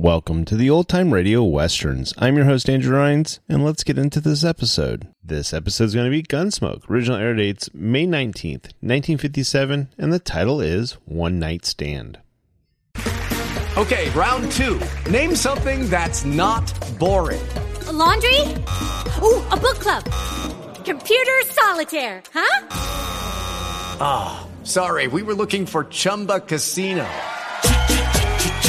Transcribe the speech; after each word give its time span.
Welcome 0.00 0.46
to 0.46 0.56
the 0.56 0.70
Old 0.70 0.88
Time 0.88 1.12
Radio 1.12 1.44
Westerns. 1.44 2.14
I'm 2.16 2.34
your 2.34 2.46
host, 2.46 2.70
Andrew 2.70 2.96
Rhynes, 2.96 3.38
and 3.50 3.62
let's 3.62 3.84
get 3.84 3.98
into 3.98 4.18
this 4.18 4.42
episode. 4.42 5.08
This 5.22 5.52
episode 5.52 5.84
is 5.84 5.94
going 5.94 6.06
to 6.06 6.10
be 6.10 6.22
Gunsmoke. 6.22 6.88
Original 6.88 7.18
air 7.18 7.34
dates 7.34 7.68
May 7.74 8.06
19th, 8.06 8.72
1957, 8.80 9.90
and 9.98 10.10
the 10.10 10.18
title 10.18 10.58
is 10.58 10.92
One 11.04 11.38
Night 11.38 11.66
Stand. 11.66 12.18
Okay, 13.76 14.08
round 14.12 14.50
two. 14.52 14.80
Name 15.10 15.34
something 15.36 15.90
that's 15.90 16.24
not 16.24 16.72
boring. 16.98 17.46
A 17.86 17.92
laundry? 17.92 18.40
Ooh, 19.22 19.44
a 19.50 19.58
book 19.58 19.80
club. 19.80 20.04
Computer 20.82 21.42
solitaire, 21.44 22.22
huh? 22.32 22.66
Ah, 24.00 24.48
sorry, 24.64 25.08
we 25.08 25.22
were 25.22 25.34
looking 25.34 25.66
for 25.66 25.84
Chumba 25.84 26.40
Casino. 26.40 27.06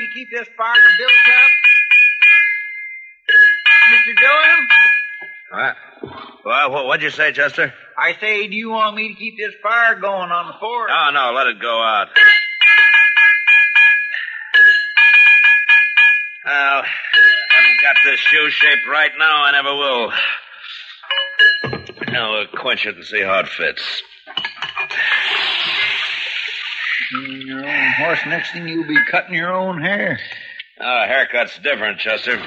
Me 0.00 0.08
to 0.08 0.14
keep 0.14 0.30
this 0.30 0.48
fire 0.56 0.76
built 0.98 1.12
up? 1.12 1.50
Mr. 3.90 4.14
Dillon? 4.20 4.68
What? 5.50 5.76
Well, 6.44 6.86
what'd 6.86 7.02
you 7.02 7.10
say, 7.10 7.32
Chester? 7.32 7.72
I 7.98 8.14
say, 8.20 8.46
do 8.48 8.54
you 8.56 8.70
want 8.70 8.96
me 8.96 9.08
to 9.08 9.14
keep 9.14 9.36
this 9.36 9.54
fire 9.62 9.96
going 10.00 10.30
on 10.30 10.46
the 10.46 10.54
fort? 10.58 10.90
Oh, 10.92 11.10
no, 11.12 11.32
let 11.34 11.46
it 11.48 11.60
go 11.60 11.82
out. 11.82 12.08
Well, 16.44 16.82
I 16.82 16.86
haven't 17.50 17.80
got 17.82 17.96
this 18.04 18.18
shoe 18.20 18.50
shaped 18.50 18.88
right 18.88 19.10
now. 19.18 19.44
I 19.44 19.52
never 19.52 19.74
will. 19.76 20.12
Now 22.10 22.32
we'll 22.32 22.46
quench 22.46 22.86
it 22.86 22.96
and 22.96 23.04
see 23.04 23.20
how 23.20 23.40
it 23.40 23.48
fits. 23.48 24.02
Horse, 27.98 28.20
next 28.26 28.52
thing 28.52 28.68
you'll 28.68 28.86
be 28.86 28.98
cutting 29.10 29.34
your 29.34 29.52
own 29.52 29.80
hair. 29.80 30.18
Oh, 30.80 31.04
haircut's 31.06 31.58
different, 31.58 31.98
Chester. 31.98 32.38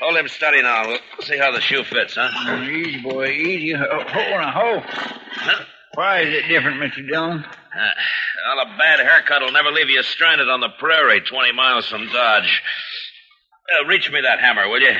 Hold 0.00 0.16
him 0.16 0.28
steady 0.28 0.62
now. 0.62 0.86
We'll 0.86 0.98
see 1.22 1.38
how 1.38 1.52
the 1.52 1.60
shoe 1.60 1.84
fits, 1.84 2.14
huh? 2.16 2.28
Oh, 2.32 2.62
easy, 2.62 3.00
boy, 3.00 3.28
easy. 3.28 3.72
Ho, 3.72 3.84
ho, 4.06 4.30
now, 4.30 4.50
ho. 4.50 4.82
Why 5.94 6.20
is 6.20 6.34
it 6.34 6.48
different, 6.48 6.80
Mr. 6.82 7.08
Dillon? 7.08 7.38
Uh, 7.42 7.90
well, 8.56 8.66
a 8.66 8.78
bad 8.78 9.00
haircut 9.00 9.40
will 9.42 9.52
never 9.52 9.70
leave 9.70 9.88
you 9.88 10.02
stranded 10.02 10.48
on 10.48 10.60
the 10.60 10.68
prairie 10.78 11.22
20 11.22 11.52
miles 11.52 11.88
from 11.88 12.06
Dodge. 12.08 12.62
Uh, 13.80 13.86
reach 13.86 14.10
me 14.10 14.20
that 14.20 14.38
hammer, 14.38 14.68
will 14.68 14.80
you? 14.80 14.92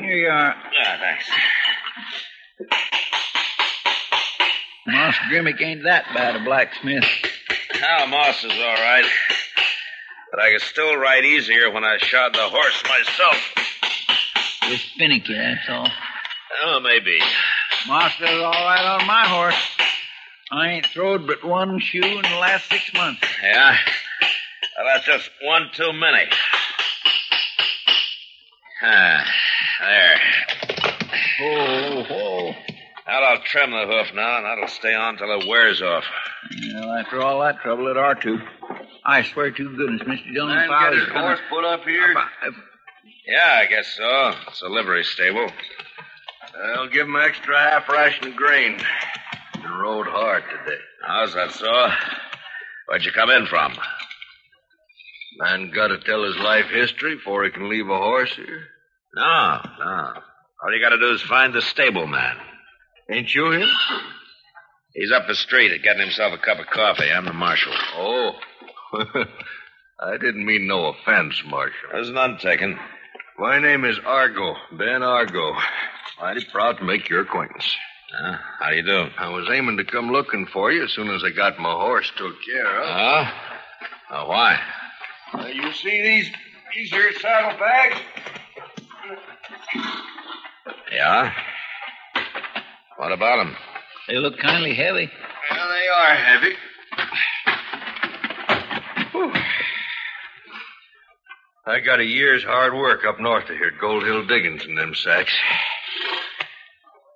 Here 0.00 0.16
you 0.16 0.28
are. 0.28 0.54
Ah, 0.54 0.98
thanks. 1.00 1.30
Moss 4.86 5.14
Grimmick 5.30 5.60
ain't 5.62 5.84
that 5.84 6.04
bad 6.14 6.36
a 6.36 6.44
blacksmith. 6.44 7.04
Now, 7.80 8.06
Moss 8.06 8.44
is 8.44 8.52
all 8.52 8.74
right. 8.74 9.04
But 10.30 10.40
I 10.40 10.52
could 10.52 10.60
still 10.60 10.96
ride 10.96 11.24
easier 11.24 11.70
when 11.70 11.82
I 11.82 11.96
shod 11.98 12.34
the 12.34 12.48
horse 12.48 12.82
myself. 12.84 13.36
Just 14.68 14.96
finicky, 14.96 15.34
that's 15.34 15.68
all. 15.68 15.88
Oh, 16.62 16.80
maybe. 16.80 17.18
Moss 17.88 18.12
does 18.18 18.42
all 18.42 18.52
right 18.52 19.00
on 19.00 19.06
my 19.06 19.26
horse. 19.26 19.76
I 20.52 20.68
ain't 20.68 20.86
throwed 20.86 21.26
but 21.26 21.42
one 21.44 21.78
shoe 21.80 22.02
in 22.04 22.22
the 22.22 22.38
last 22.38 22.68
six 22.68 22.92
months. 22.92 23.22
Yeah? 23.42 23.76
Well, 24.76 24.86
that's 24.92 25.06
just 25.06 25.30
one 25.42 25.70
too 25.72 25.92
many. 25.92 26.28
Ah, 28.82 29.24
there. 29.80 30.20
Whoa, 31.40 32.04
whoa. 32.04 32.54
Now 33.06 33.22
I'll 33.22 33.42
trim 33.42 33.70
the 33.70 33.86
hoof 33.86 34.14
now, 34.14 34.36
and 34.36 34.46
that'll 34.46 34.68
stay 34.68 34.94
on 34.94 35.16
till 35.16 35.40
it 35.40 35.48
wears 35.48 35.80
off. 35.82 36.04
Well, 36.74 36.92
after 36.92 37.20
all 37.22 37.40
that 37.40 37.60
trouble, 37.60 37.88
it 37.88 37.96
ought 37.96 38.20
to. 38.22 38.38
I 39.04 39.22
swear 39.22 39.50
to 39.50 39.76
goodness, 39.76 40.02
Mr. 40.02 40.34
Dillon, 40.34 40.56
I 40.58 40.90
get 40.90 40.98
his 40.98 41.08
gonna- 41.08 41.20
horse 41.20 41.40
put 41.48 41.64
up 41.64 41.84
here? 41.84 42.14
Yeah, 43.26 43.58
I 43.62 43.66
guess 43.66 43.94
so. 43.96 44.34
It's 44.48 44.62
a 44.62 44.68
livery 44.68 45.04
stable. 45.04 45.50
I'll 46.76 46.88
give 46.88 47.06
him 47.06 47.16
extra 47.16 47.58
half 47.58 47.88
ration 47.88 48.28
of 48.28 48.36
grain. 48.36 48.78
He 49.54 49.66
rode 49.66 50.06
hard 50.08 50.44
today. 50.50 50.80
How's 51.06 51.34
that 51.34 51.52
so? 51.52 51.90
Where'd 52.86 53.04
you 53.04 53.12
come 53.12 53.30
in 53.30 53.46
from? 53.46 53.74
Man 55.38 55.70
got 55.70 55.88
to 55.88 55.98
tell 55.98 56.24
his 56.24 56.36
life 56.36 56.66
history 56.66 57.14
before 57.14 57.44
he 57.44 57.50
can 57.50 57.68
leave 57.70 57.88
a 57.88 57.96
horse 57.96 58.34
here. 58.34 58.66
No, 59.14 59.60
no. 59.78 60.12
All 60.62 60.74
you 60.74 60.80
gotta 60.82 60.98
do 60.98 61.12
is 61.12 61.22
find 61.22 61.54
the 61.54 61.62
stable 61.62 62.06
man. 62.06 62.36
Ain't 63.10 63.34
you 63.34 63.50
him? 63.52 63.68
He's 64.94 65.12
up 65.12 65.26
the 65.28 65.34
street 65.34 65.82
getting 65.82 66.00
himself 66.02 66.32
a 66.32 66.38
cup 66.38 66.58
of 66.58 66.66
coffee. 66.66 67.10
I'm 67.10 67.24
the 67.24 67.32
marshal. 67.32 67.72
Oh. 67.94 68.32
I 70.00 70.16
didn't 70.16 70.44
mean 70.44 70.66
no 70.66 70.86
offense, 70.86 71.42
Marshal. 71.46 71.90
There's 71.92 72.10
none 72.10 72.38
taken. 72.38 72.78
My 73.38 73.58
name 73.60 73.84
is 73.84 73.98
Argo, 74.04 74.54
Ben 74.72 75.02
Argo. 75.02 75.54
Mighty 76.20 76.44
proud 76.50 76.78
to 76.78 76.84
make 76.84 77.08
your 77.08 77.20
acquaintance. 77.20 77.76
Uh, 78.18 78.36
how 78.58 78.70
do 78.70 78.76
you 78.76 78.82
do? 78.82 79.06
I 79.18 79.28
was 79.28 79.48
aiming 79.52 79.76
to 79.76 79.84
come 79.84 80.10
looking 80.10 80.46
for 80.46 80.72
you 80.72 80.84
as 80.84 80.92
soon 80.92 81.10
as 81.10 81.22
I 81.22 81.30
got 81.30 81.58
my 81.58 81.70
horse 81.70 82.10
took 82.16 82.34
care 82.44 82.80
of. 82.80 82.86
Huh? 82.88 83.32
Uh, 84.10 84.26
why? 84.26 84.58
Uh, 85.34 85.46
you 85.46 85.72
see 85.72 86.02
these 86.02 86.30
these 86.74 86.90
here 86.90 87.12
saddlebags? 87.12 88.00
Yeah? 90.92 91.32
What 92.96 93.12
about 93.12 93.46
him? 93.46 93.56
They 94.10 94.18
look 94.18 94.38
kindly 94.38 94.74
heavy. 94.74 95.08
Well, 95.52 95.68
they 95.68 95.86
are 95.86 96.14
heavy. 96.16 96.54
Whew. 99.12 99.32
I 101.64 101.78
got 101.78 102.00
a 102.00 102.04
year's 102.04 102.42
hard 102.42 102.74
work 102.74 103.04
up 103.06 103.20
north 103.20 103.48
of 103.48 103.56
here 103.56 103.68
at 103.68 103.80
Gold 103.80 104.02
Hill 104.02 104.26
Diggings 104.26 104.64
in 104.64 104.74
them 104.74 104.96
sacks. 104.96 105.32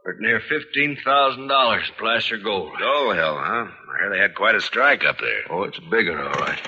For 0.05 0.15
near 0.21 0.41
fifteen 0.49 0.97
thousand 1.05 1.49
dollars, 1.49 1.91
placer 1.99 2.37
gold. 2.37 2.71
Oh, 2.77 2.79
gold 2.79 3.17
Hill, 3.17 3.39
huh? 3.39 3.67
I 3.67 3.99
heard 3.99 4.13
they 4.13 4.21
had 4.21 4.37
quite 4.37 4.55
a 4.55 4.61
strike 4.61 5.05
up 5.05 5.19
there. 5.19 5.43
Oh, 5.51 5.65
it's 5.65 5.79
a 5.79 5.91
big 5.91 6.09
one, 6.09 6.19
all 6.21 6.31
right. 6.33 6.61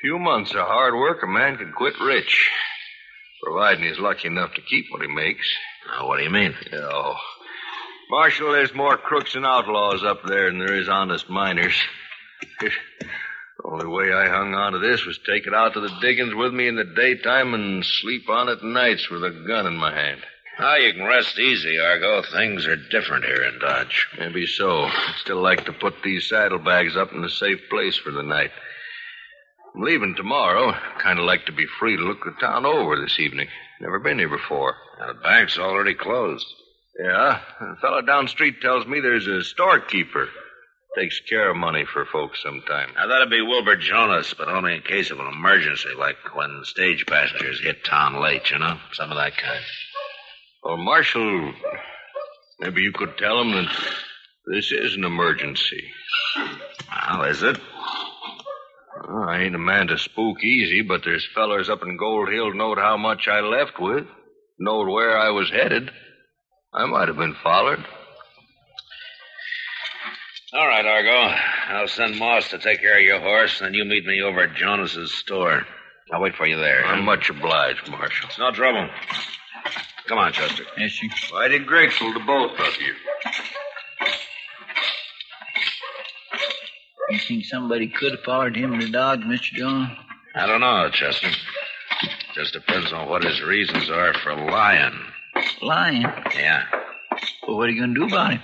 Few 0.00 0.18
months 0.18 0.52
of 0.52 0.66
hard 0.66 0.94
work, 0.94 1.22
a 1.22 1.26
man 1.26 1.58
can 1.58 1.72
quit 1.72 1.94
rich, 2.00 2.50
providing 3.42 3.84
he's 3.84 3.98
lucky 3.98 4.28
enough 4.28 4.54
to 4.54 4.62
keep 4.62 4.86
what 4.90 5.02
he 5.02 5.08
makes. 5.08 5.46
Now, 5.88 6.08
what 6.08 6.16
do 6.16 6.24
you 6.24 6.30
mean? 6.30 6.54
Oh, 6.72 7.16
Marshal, 8.10 8.52
there's 8.52 8.74
more 8.74 8.96
crooks 8.96 9.34
and 9.34 9.46
outlaws 9.46 10.04
up 10.04 10.22
there 10.26 10.50
than 10.50 10.58
there 10.58 10.76
is 10.76 10.88
honest 10.88 11.28
miners. 11.30 11.74
the 12.60 12.70
only 13.64 13.86
way 13.86 14.12
I 14.12 14.28
hung 14.28 14.54
on 14.54 14.72
to 14.72 14.78
this 14.78 15.06
was 15.06 15.18
take 15.18 15.46
it 15.46 15.54
out 15.54 15.72
to 15.74 15.80
the 15.80 15.96
diggings 16.00 16.34
with 16.34 16.52
me 16.52 16.68
in 16.68 16.76
the 16.76 16.84
daytime 16.84 17.54
and 17.54 17.84
sleep 17.84 18.28
on 18.28 18.48
it 18.48 18.62
nights 18.62 19.08
with 19.08 19.24
a 19.24 19.44
gun 19.46 19.66
in 19.66 19.76
my 19.76 19.94
hand. 19.94 20.20
Now 20.58 20.76
you 20.76 20.92
can 20.92 21.04
rest 21.04 21.38
easy, 21.38 21.80
Argo. 21.80 22.22
Things 22.22 22.66
are 22.66 22.76
different 22.76 23.24
here 23.24 23.42
in 23.42 23.58
Dodge. 23.58 24.06
Maybe 24.18 24.46
so. 24.46 24.84
I'd 24.84 25.14
still 25.18 25.42
like 25.42 25.64
to 25.64 25.72
put 25.72 25.94
these 26.04 26.28
saddlebags 26.28 26.96
up 26.96 27.12
in 27.12 27.24
a 27.24 27.28
safe 27.28 27.60
place 27.70 27.96
for 27.96 28.12
the 28.12 28.22
night. 28.22 28.50
I'm 29.74 29.82
leaving 29.82 30.14
tomorrow. 30.14 30.72
Kind 31.02 31.18
of 31.18 31.24
like 31.24 31.46
to 31.46 31.52
be 31.52 31.66
free 31.80 31.96
to 31.96 32.02
look 32.02 32.22
the 32.24 32.32
town 32.40 32.66
over 32.66 32.96
this 32.96 33.18
evening. 33.18 33.48
Never 33.80 33.98
been 33.98 34.18
here 34.18 34.28
before. 34.28 34.76
Now, 35.00 35.08
the 35.08 35.20
bank's 35.20 35.58
already 35.58 35.94
closed. 35.94 36.46
Yeah, 36.98 37.40
a 37.60 37.76
fellow 37.76 38.02
down 38.02 38.28
street 38.28 38.60
tells 38.60 38.86
me 38.86 39.00
there's 39.00 39.26
a 39.26 39.42
storekeeper. 39.42 40.28
Takes 40.96 41.20
care 41.28 41.50
of 41.50 41.56
money 41.56 41.84
for 41.92 42.04
folks 42.04 42.40
sometime. 42.40 42.90
Now, 42.94 43.08
that'd 43.08 43.28
be 43.28 43.42
Wilbur 43.42 43.74
Jonas, 43.76 44.32
but 44.34 44.48
only 44.48 44.76
in 44.76 44.82
case 44.82 45.10
of 45.10 45.18
an 45.18 45.26
emergency, 45.26 45.88
like 45.98 46.36
when 46.36 46.60
stage 46.62 47.04
passengers 47.06 47.60
hit 47.60 47.84
town 47.84 48.22
late, 48.22 48.48
you 48.52 48.60
know? 48.60 48.78
Some 48.92 49.10
of 49.10 49.16
that 49.16 49.36
kind. 49.36 49.60
Well, 50.62 50.76
Marshal, 50.76 51.52
maybe 52.60 52.82
you 52.82 52.92
could 52.92 53.18
tell 53.18 53.40
him 53.40 53.50
that 53.50 53.76
this 54.46 54.70
is 54.70 54.94
an 54.94 55.02
emergency. 55.02 55.90
Well, 57.10 57.24
is 57.24 57.42
it? 57.42 57.58
Well, 59.08 59.28
I 59.28 59.40
ain't 59.40 59.56
a 59.56 59.58
man 59.58 59.88
to 59.88 59.98
spook 59.98 60.44
easy, 60.44 60.82
but 60.82 61.02
there's 61.04 61.26
fellers 61.34 61.68
up 61.68 61.82
in 61.82 61.96
Gold 61.96 62.28
Hill 62.30 62.54
knowed 62.54 62.78
how 62.78 62.96
much 62.96 63.26
I 63.26 63.40
left 63.40 63.80
with, 63.80 64.06
knowed 64.60 64.88
where 64.88 65.18
I 65.18 65.30
was 65.30 65.50
headed. 65.50 65.90
I 66.74 66.86
might 66.86 67.08
have 67.08 67.16
been 67.16 67.36
followed. 67.42 67.84
All 70.54 70.66
right, 70.66 70.84
Argo. 70.84 71.34
I'll 71.68 71.88
send 71.88 72.18
Moss 72.18 72.50
to 72.50 72.58
take 72.58 72.80
care 72.80 72.98
of 72.98 73.04
your 73.04 73.20
horse, 73.20 73.60
and 73.60 73.66
then 73.68 73.74
you 73.74 73.84
meet 73.84 74.04
me 74.04 74.22
over 74.22 74.42
at 74.42 74.54
Jonas's 74.54 75.12
store. 75.12 75.64
I'll 76.12 76.20
wait 76.20 76.34
for 76.34 76.46
you 76.46 76.56
there. 76.56 76.84
I'm 76.84 77.04
much 77.04 77.30
obliged, 77.30 77.88
Marshal. 77.90 78.28
It's 78.28 78.38
no 78.38 78.50
trouble. 78.50 78.88
Come 80.06 80.18
on, 80.18 80.32
Chester. 80.32 80.64
Yes, 80.76 80.92
sir. 80.92 81.06
Mighty 81.32 81.58
grateful 81.60 82.12
to 82.12 82.20
both 82.20 82.58
of 82.58 82.76
you. 82.80 82.94
You 87.10 87.18
think 87.18 87.44
somebody 87.44 87.88
could 87.88 88.12
have 88.12 88.24
followed 88.24 88.56
him 88.56 88.78
to 88.78 88.88
Dodge, 88.90 89.20
Mr. 89.20 89.54
Dillon? 89.56 89.96
I 90.34 90.46
don't 90.46 90.60
know, 90.60 90.90
Chester. 90.90 91.28
Just 92.34 92.52
depends 92.52 92.92
on 92.92 93.08
what 93.08 93.22
his 93.24 93.40
reasons 93.42 93.88
are 93.88 94.12
for 94.14 94.34
lying. 94.34 94.98
Lying? 95.62 96.02
Yeah. 96.36 96.64
Well, 97.46 97.56
what 97.56 97.68
are 97.68 97.72
you 97.72 97.80
going 97.80 97.94
to 97.94 98.00
do 98.00 98.06
about 98.06 98.32
him? 98.32 98.40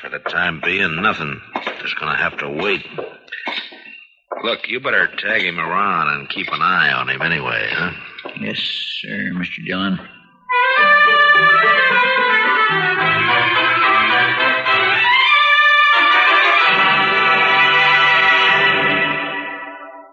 For 0.00 0.08
the 0.08 0.18
time 0.18 0.60
being, 0.64 1.00
nothing. 1.02 1.40
Just 1.80 1.98
gonna 1.98 2.16
have 2.16 2.36
to 2.38 2.48
wait. 2.50 2.84
Look, 4.44 4.68
you 4.68 4.80
better 4.80 5.08
tag 5.18 5.42
him 5.42 5.58
around 5.58 6.08
and 6.08 6.28
keep 6.28 6.48
an 6.52 6.60
eye 6.62 6.92
on 6.92 7.08
him 7.08 7.22
anyway, 7.22 7.68
huh? 7.72 7.90
Yes, 8.40 8.58
sir, 9.00 9.30
Mr. 9.34 9.64
Dillon. 9.66 9.98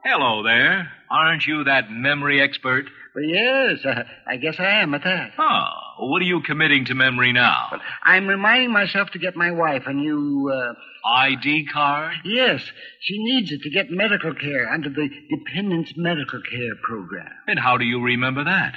Hello 0.04 0.44
there. 0.44 0.92
Aren't 1.12 1.46
you 1.46 1.64
that 1.66 1.92
memory 1.92 2.42
expert? 2.42 2.86
Well, 3.16 3.24
yes, 3.24 3.80
uh, 3.86 4.04
I 4.28 4.38
guess 4.38 4.56
I 4.60 4.82
am 4.82 4.94
at 4.94 5.04
that. 5.04 5.32
Oh, 5.38 5.66
what 6.08 6.22
are 6.22 6.26
you 6.26 6.42
committing 6.42 6.86
to 6.86 6.96
memory 6.96 7.34
now? 7.34 7.80
I'm 8.04 8.28
reminding 8.28 8.72
myself 8.72 9.10
to 9.12 9.20
get 9.20 9.36
my 9.36 9.52
wife 9.52 9.84
a 9.86 9.94
new, 9.94 10.52
uh... 10.54 10.74
ID 11.06 11.68
card? 11.72 12.14
Yes, 12.26 12.62
she 13.02 13.24
needs 13.24 13.52
it 13.52 13.62
to 13.64 13.70
get 13.70 13.90
medical 13.90 14.34
care 14.34 14.70
under 14.70 14.90
the 14.90 15.10
Dependents 15.30 15.94
Medical 15.96 16.42
Care 16.42 16.76
Program. 16.84 17.32
And 17.48 17.60
how 17.60 17.78
do 17.78 17.86
you 17.86 18.02
remember 18.02 18.44
that? 18.44 18.76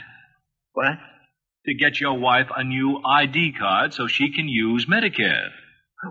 What? 0.73 0.99
To 1.67 1.75
get 1.75 2.01
your 2.01 2.19
wife 2.19 2.49
a 2.55 2.65
new 2.65 3.01
ID 3.05 3.55
card 3.59 3.95
so 3.95 4.07
she 4.07 4.33
can 4.33 4.49
use 4.49 4.87
Medicare. 4.87 5.51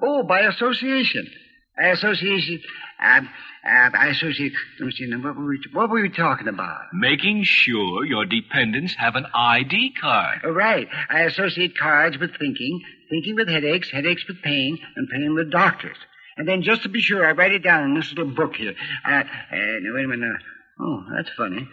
Oh, 0.01 0.23
by 0.23 0.41
association. 0.41 1.29
I 1.77 1.89
association. 1.89 2.61
Uh, 3.03 3.21
uh, 3.63 3.89
I 3.93 4.07
associate. 4.09 4.53
Let 4.79 4.85
me 4.87 4.91
see. 4.91 5.09
What 5.15 5.35
were 5.35 5.47
we? 5.47 5.59
What 5.73 5.89
were 5.89 6.01
we 6.01 6.09
talking 6.09 6.47
about? 6.47 6.81
Making 6.93 7.43
sure 7.43 8.05
your 8.05 8.25
dependents 8.25 8.95
have 8.95 9.15
an 9.15 9.25
ID 9.33 9.93
card. 9.99 10.41
Oh, 10.43 10.51
right. 10.51 10.87
I 11.09 11.21
associate 11.21 11.77
cards 11.77 12.17
with 12.17 12.31
thinking, 12.37 12.81
thinking 13.09 13.35
with 13.35 13.47
headaches, 13.47 13.89
headaches 13.91 14.23
with 14.27 14.41
pain, 14.41 14.77
and 14.95 15.07
pain 15.09 15.33
with 15.33 15.51
doctors. 15.51 15.97
And 16.37 16.47
then, 16.47 16.63
just 16.63 16.83
to 16.83 16.89
be 16.89 17.01
sure, 17.01 17.25
I 17.25 17.31
write 17.31 17.51
it 17.51 17.63
down 17.63 17.83
in 17.83 17.95
this 17.95 18.09
little 18.09 18.33
book 18.33 18.55
here. 18.55 18.73
Uh, 19.05 19.09
uh, 19.11 19.23
now, 19.51 19.95
wait 19.95 20.05
a 20.05 20.07
minute. 20.07 20.41
Oh, 20.79 21.03
that's 21.15 21.29
funny. 21.37 21.67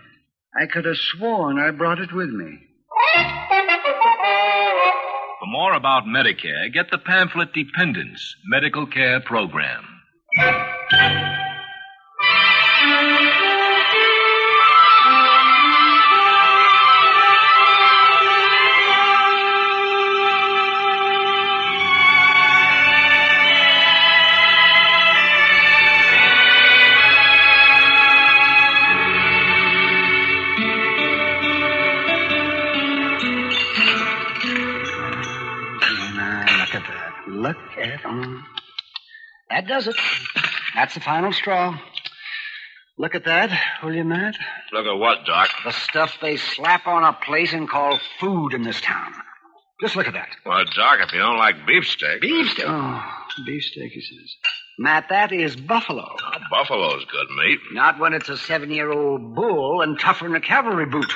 I 0.58 0.66
could 0.66 0.84
have 0.84 0.96
sworn 0.96 1.58
I 1.58 1.70
brought 1.70 2.00
it 2.00 2.12
with 2.12 2.30
me. 2.30 2.58
More 5.50 5.72
about 5.72 6.04
Medicare, 6.04 6.70
get 6.70 6.90
the 6.90 6.98
pamphlet 6.98 7.54
Dependents 7.54 8.36
Medical 8.44 8.86
Care 8.86 9.20
Program. 9.20 9.82
Look 37.38 37.56
at 37.78 38.02
mm. 38.02 38.42
That 39.48 39.68
does 39.68 39.86
it. 39.86 39.94
That's 40.74 40.94
the 40.94 41.00
final 41.00 41.32
straw. 41.32 41.78
Look 42.98 43.14
at 43.14 43.26
that, 43.26 43.50
will 43.80 43.94
you, 43.94 44.02
Matt? 44.02 44.34
Look 44.72 44.86
at 44.86 44.98
what, 44.98 45.24
Doc? 45.24 45.48
The 45.64 45.70
stuff 45.70 46.18
they 46.20 46.36
slap 46.36 46.88
on 46.88 47.04
a 47.04 47.12
place 47.12 47.52
and 47.52 47.70
call 47.70 48.00
food 48.18 48.54
in 48.54 48.62
this 48.62 48.80
town. 48.80 49.12
Just 49.80 49.94
look 49.94 50.08
at 50.08 50.14
that. 50.14 50.30
Well, 50.44 50.64
Doc, 50.74 50.98
if 51.00 51.12
you 51.12 51.20
don't 51.20 51.38
like 51.38 51.64
beefsteak. 51.64 52.20
Beefsteak? 52.20 52.64
Oh, 52.66 53.04
beefsteak, 53.46 53.92
he 53.92 54.00
says. 54.00 54.34
Matt, 54.80 55.06
that 55.10 55.30
is 55.30 55.54
buffalo. 55.54 56.08
Oh, 56.20 56.38
buffalo's 56.50 57.04
good 57.04 57.28
meat. 57.36 57.60
Not 57.72 58.00
when 58.00 58.14
it's 58.14 58.28
a 58.28 58.36
seven 58.36 58.72
year 58.72 58.90
old 58.90 59.36
bull 59.36 59.80
and 59.82 59.98
tougher 59.98 60.24
than 60.26 60.34
a 60.34 60.40
cavalry 60.40 60.86
boot. 60.86 61.12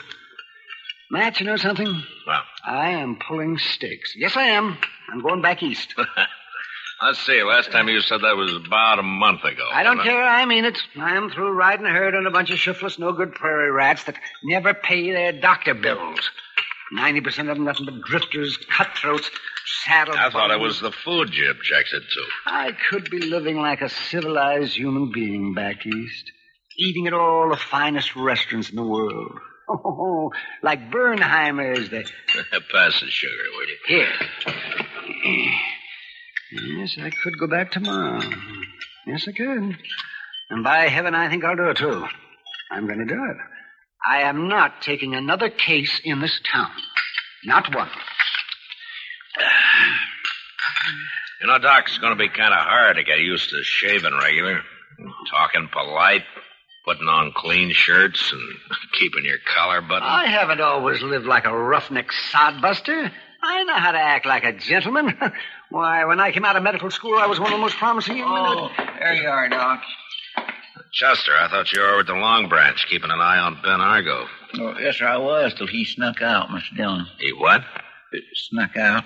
Matt, 1.13 1.41
you 1.41 1.47
know 1.47 1.57
something? 1.57 2.03
Well, 2.27 2.43
I 2.65 2.93
am 2.93 3.17
pulling 3.17 3.59
stakes. 3.59 4.15
Yes, 4.17 4.35
I 4.35 4.45
am. 4.45 4.79
I'm 5.13 5.21
going 5.21 5.43
back 5.43 5.63
east. 5.63 5.95
let's 7.03 7.19
see. 7.27 7.43
Last 7.43 7.71
time 7.71 7.87
you 7.91 8.01
said 8.01 8.23
that 8.23 8.35
was 8.35 8.55
about 8.55 8.99
a 8.99 9.03
month 9.03 9.45
ago. 9.45 9.69
I 9.71 9.83
don't 9.83 10.01
care. 10.01 10.25
I 10.25 10.47
mean 10.47 10.65
it. 10.65 10.79
I 10.97 11.15
am 11.15 11.29
through 11.29 11.53
riding 11.53 11.85
herd 11.85 12.15
on 12.15 12.27
a 12.27 12.31
bunch 12.31 12.51
of 12.51 12.59
shiftless, 12.59 12.99
no 12.99 13.13
good 13.13 13.35
prairie 13.35 13.71
rats 13.71 14.05
that 14.05 14.17
never 14.43 14.73
pay 14.73 15.13
their 15.13 15.39
doctor 15.39 15.75
bills. 15.75 16.31
Ninety 16.93 17.21
percent 17.21 17.51
of 17.51 17.59
them 17.59 17.67
nothing 17.67 17.85
but 17.85 18.01
drifters, 18.01 18.57
cutthroats, 18.75 19.31
saddle. 19.85 20.15
I 20.17 20.31
thought 20.31 20.51
it 20.51 20.61
was 20.61 20.81
the 20.81 20.93
food 20.93 21.35
you 21.35 21.51
objected 21.51 22.01
to. 22.01 22.25
I 22.47 22.73
could 22.89 23.11
be 23.11 23.21
living 23.21 23.59
like 23.59 23.83
a 23.83 23.91
civilized 23.91 24.75
human 24.79 25.13
being 25.13 25.53
back 25.53 25.85
east, 25.85 26.33
eating 26.79 27.07
at 27.07 27.13
all 27.13 27.51
the 27.51 27.57
finest 27.59 28.17
restaurants 28.17 28.71
in 28.71 28.77
the 28.77 28.83
world. 28.83 29.39
Oh, 29.69 30.31
like 30.63 30.91
Bernheimer's. 30.91 31.91
The... 31.91 32.03
Pass 32.73 33.01
the 33.01 33.11
sugar, 33.11 33.33
will 33.57 33.69
you? 33.69 33.77
Here. 33.87 34.13
Yes, 36.53 36.97
I 37.01 37.11
could 37.11 37.39
go 37.39 37.47
back 37.47 37.71
tomorrow. 37.71 38.21
Yes, 39.07 39.27
I 39.27 39.33
could. 39.33 39.77
And 40.51 40.65
by 40.65 40.89
heaven, 40.89 41.15
I 41.15 41.31
think 41.31 41.45
I'll 41.45 41.57
do 41.57 41.69
it, 41.69 41.77
too. 41.79 42.05
I'm 42.71 42.87
going 42.87 42.99
to 42.99 43.07
do 43.07 43.25
it. 43.25 43.37
I 44.05 44.23
am 44.23 44.49
not 44.49 44.83
taking 44.83 45.15
another 45.15 45.49
case 45.49 46.01
in 46.05 46.21
this 46.21 46.41
town. 46.51 46.71
Not 47.45 47.75
one. 47.75 47.89
You 51.41 51.49
know, 51.49 51.59
Doc, 51.59 51.85
it's 51.87 51.99
going 51.99 52.13
to 52.13 52.19
be 52.19 52.29
kind 52.29 52.53
of 52.53 52.61
hard 52.61 52.97
to 52.97 53.05
get 53.05 53.19
used 53.19 53.51
to 53.51 53.63
shaving 53.63 54.17
regular, 54.17 54.61
talking 55.31 55.69
polite, 55.73 56.23
putting 56.85 57.07
on 57.09 57.33
clean 57.35 57.73
shirts, 57.73 58.33
and 58.33 58.43
keeping 58.99 59.25
your 59.25 59.39
collar 59.55 59.81
buttoned. 59.81 60.05
I 60.05 60.27
haven't 60.27 60.61
always 60.61 61.03
lived 61.03 61.27
like 61.27 61.45
a 61.45 61.57
roughneck 61.57 62.11
sodbuster. 62.33 63.11
I 63.43 63.65
know 63.65 63.75
how 63.75 63.93
to 63.93 63.99
act 63.99 64.27
like 64.27 64.45
a 64.45 64.53
gentleman. 64.53 65.17
Why, 65.71 66.05
when 66.05 66.21
I 66.21 66.33
came 66.33 66.45
out 66.45 66.57
of 66.57 66.63
medical 66.63 66.91
school, 66.91 67.19
I 67.19 67.27
was 67.27 67.41
one 67.41 67.53
of 67.53 67.59
the 67.59 67.63
most 67.63 67.77
promising 67.77 68.19
young 68.19 68.33
men. 68.33 68.43
Oh, 68.47 68.71
there 68.99 69.15
you 69.15 69.29
are, 69.29 69.49
Doc. 69.49 69.83
Chester, 70.93 71.33
I 71.37 71.49
thought 71.49 71.73
you 71.73 71.81
were 71.81 71.89
over 71.89 72.01
at 72.01 72.07
the 72.07 72.13
Long 72.13 72.49
Branch, 72.49 72.87
keeping 72.91 73.11
an 73.11 73.21
eye 73.21 73.39
on 73.39 73.61
Ben 73.63 73.81
Argo. 73.81 74.27
Oh, 74.61 74.79
yes, 74.79 74.99
sir, 74.99 75.07
I 75.07 75.17
was 75.17 75.55
till 75.55 75.67
he 75.67 75.87
snuck 75.87 76.21
out, 76.21 76.51
Mr. 76.51 76.77
Dillon. 76.77 77.07
He 77.19 77.33
what? 77.33 77.63
Uh, 77.63 78.19
snuck 78.35 78.77
out. 78.77 79.05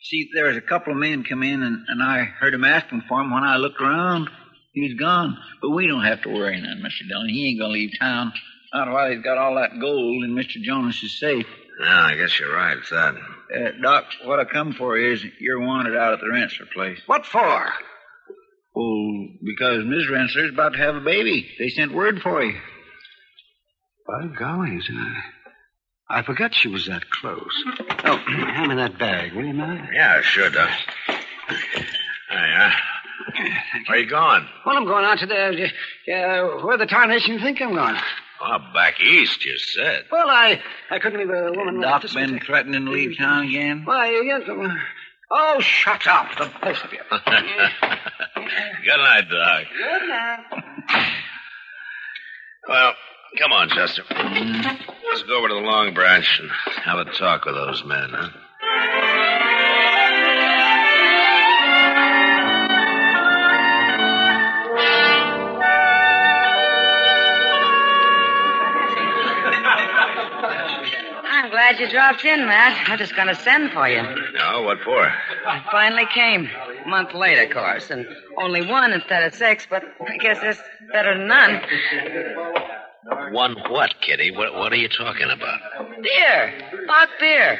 See, 0.00 0.30
there 0.34 0.46
was 0.46 0.56
a 0.56 0.62
couple 0.62 0.92
of 0.92 0.98
men 0.98 1.22
come 1.22 1.42
in, 1.42 1.62
and, 1.62 1.84
and 1.88 2.02
I 2.02 2.24
heard 2.24 2.54
him 2.54 2.64
asking 2.64 3.02
for 3.08 3.20
him. 3.20 3.30
When 3.30 3.44
I 3.44 3.56
looked 3.56 3.80
around, 3.80 4.30
he's 4.76 4.94
gone. 4.98 5.36
But 5.60 5.70
we 5.70 5.86
don't 5.86 6.04
have 6.04 6.22
to 6.22 6.28
worry 6.28 6.60
none, 6.60 6.82
Mr. 6.84 7.08
Dillon. 7.08 7.28
He 7.28 7.48
ain't 7.48 7.58
gonna 7.60 7.72
leave 7.72 7.90
town. 7.98 8.32
Not 8.72 8.90
while 8.90 9.10
he's 9.10 9.22
got 9.22 9.38
all 9.38 9.54
that 9.56 9.80
gold 9.80 10.24
in 10.24 10.34
Mr. 10.34 10.60
Jonas's 10.62 11.18
safe. 11.18 11.46
Yeah, 11.80 12.04
I 12.06 12.16
guess 12.16 12.38
you're 12.38 12.54
right. 12.54 12.78
son. 12.84 13.18
Uh, 13.54 13.70
Doc, 13.82 14.04
what 14.24 14.40
I 14.40 14.44
come 14.44 14.72
for 14.72 14.96
is 14.98 15.24
you're 15.40 15.60
wanted 15.60 15.96
out 15.96 16.14
at 16.14 16.20
the 16.20 16.26
Rensler 16.26 16.70
place. 16.72 16.98
What 17.06 17.24
for? 17.26 17.68
Well, 18.74 19.28
because 19.42 19.84
Miss 19.86 20.06
Rensler's 20.10 20.52
about 20.52 20.72
to 20.74 20.78
have 20.78 20.96
a 20.96 21.00
baby. 21.00 21.48
They 21.58 21.68
sent 21.68 21.92
word 21.94 22.20
for 22.22 22.42
you. 22.42 22.58
By 24.06 24.26
golly, 24.38 24.76
isn't 24.76 24.96
I, 26.08 26.18
I 26.18 26.22
forgot 26.22 26.54
she 26.54 26.68
was 26.68 26.86
that 26.86 27.08
close. 27.10 27.64
Oh, 28.04 28.16
hand 28.26 28.68
me 28.68 28.76
that 28.76 28.98
bag, 28.98 29.32
will 29.32 29.44
you, 29.46 29.54
Matt? 29.54 29.88
Yeah, 29.92 30.20
sure, 30.22 30.50
Doc. 30.50 30.70
There 31.08 32.48
you 32.48 32.54
are. 32.60 32.72
Where 33.86 33.96
are 33.96 34.00
you 34.00 34.08
going? 34.08 34.46
Well, 34.64 34.76
I'm 34.76 34.84
going 34.84 35.04
out 35.04 35.18
to 35.20 35.26
the. 35.26 35.64
Uh, 36.12 36.64
where 36.64 36.76
the 36.78 36.86
tarnation 36.86 37.34
you 37.34 37.40
think 37.40 37.60
I'm 37.60 37.74
going? 37.74 37.96
Oh, 38.40 38.58
back 38.74 39.00
east, 39.00 39.44
you 39.44 39.56
said. 39.58 40.04
Well, 40.10 40.28
I 40.28 40.60
I 40.90 40.98
couldn't 40.98 41.18
leave 41.20 41.30
a 41.30 41.52
woman. 41.52 41.80
Doc 41.80 42.02
this 42.02 42.14
been 42.14 42.38
threatening 42.40 42.84
to 42.84 42.90
leave 42.90 43.16
town 43.18 43.46
again? 43.48 43.82
Why, 43.84 44.10
yes. 44.24 44.42
uh, 44.48 44.68
Oh, 45.30 45.58
shut 45.60 46.06
up, 46.06 46.36
the 46.38 46.50
both 46.62 46.84
of 46.84 46.92
you. 46.92 47.00
Good 47.10 48.96
night, 48.98 49.24
Doc. 49.28 49.64
Good 49.76 50.08
night. 50.08 51.12
Well, 52.68 52.92
come 53.38 53.52
on, 53.52 53.68
Chester. 53.70 54.02
Let's 54.10 55.22
go 55.22 55.38
over 55.38 55.48
to 55.48 55.54
the 55.54 55.60
Long 55.60 55.94
Branch 55.94 56.40
and 56.40 56.50
have 56.84 56.98
a 56.98 57.04
talk 57.12 57.44
with 57.44 57.54
those 57.54 57.84
men, 57.84 58.10
huh? 58.12 58.28
Glad 71.66 71.80
you 71.80 71.90
dropped 71.90 72.24
in, 72.24 72.46
Matt. 72.46 72.88
I 72.88 72.92
was 72.92 73.00
just 73.00 73.16
going 73.16 73.26
to 73.26 73.34
send 73.34 73.72
for 73.72 73.88
you. 73.88 74.00
No, 74.00 74.62
what 74.62 74.78
for? 74.84 75.02
I 75.02 75.64
finally 75.72 76.06
came. 76.14 76.48
A 76.84 76.88
month 76.88 77.12
late, 77.12 77.44
of 77.44 77.52
course, 77.52 77.90
and 77.90 78.06
only 78.38 78.64
one 78.64 78.92
instead 78.92 79.24
of 79.24 79.34
six, 79.34 79.66
but 79.68 79.82
I 80.08 80.16
guess 80.18 80.38
it's 80.44 80.60
better 80.92 81.18
than 81.18 81.26
none. 81.26 81.60
One 83.32 83.56
what, 83.68 83.94
Kitty? 84.00 84.30
What, 84.30 84.54
what 84.54 84.72
are 84.72 84.76
you 84.76 84.88
talking 84.88 85.28
about? 85.28 85.58
Beer. 86.02 86.54
Bock 86.86 87.08
beer. 87.18 87.58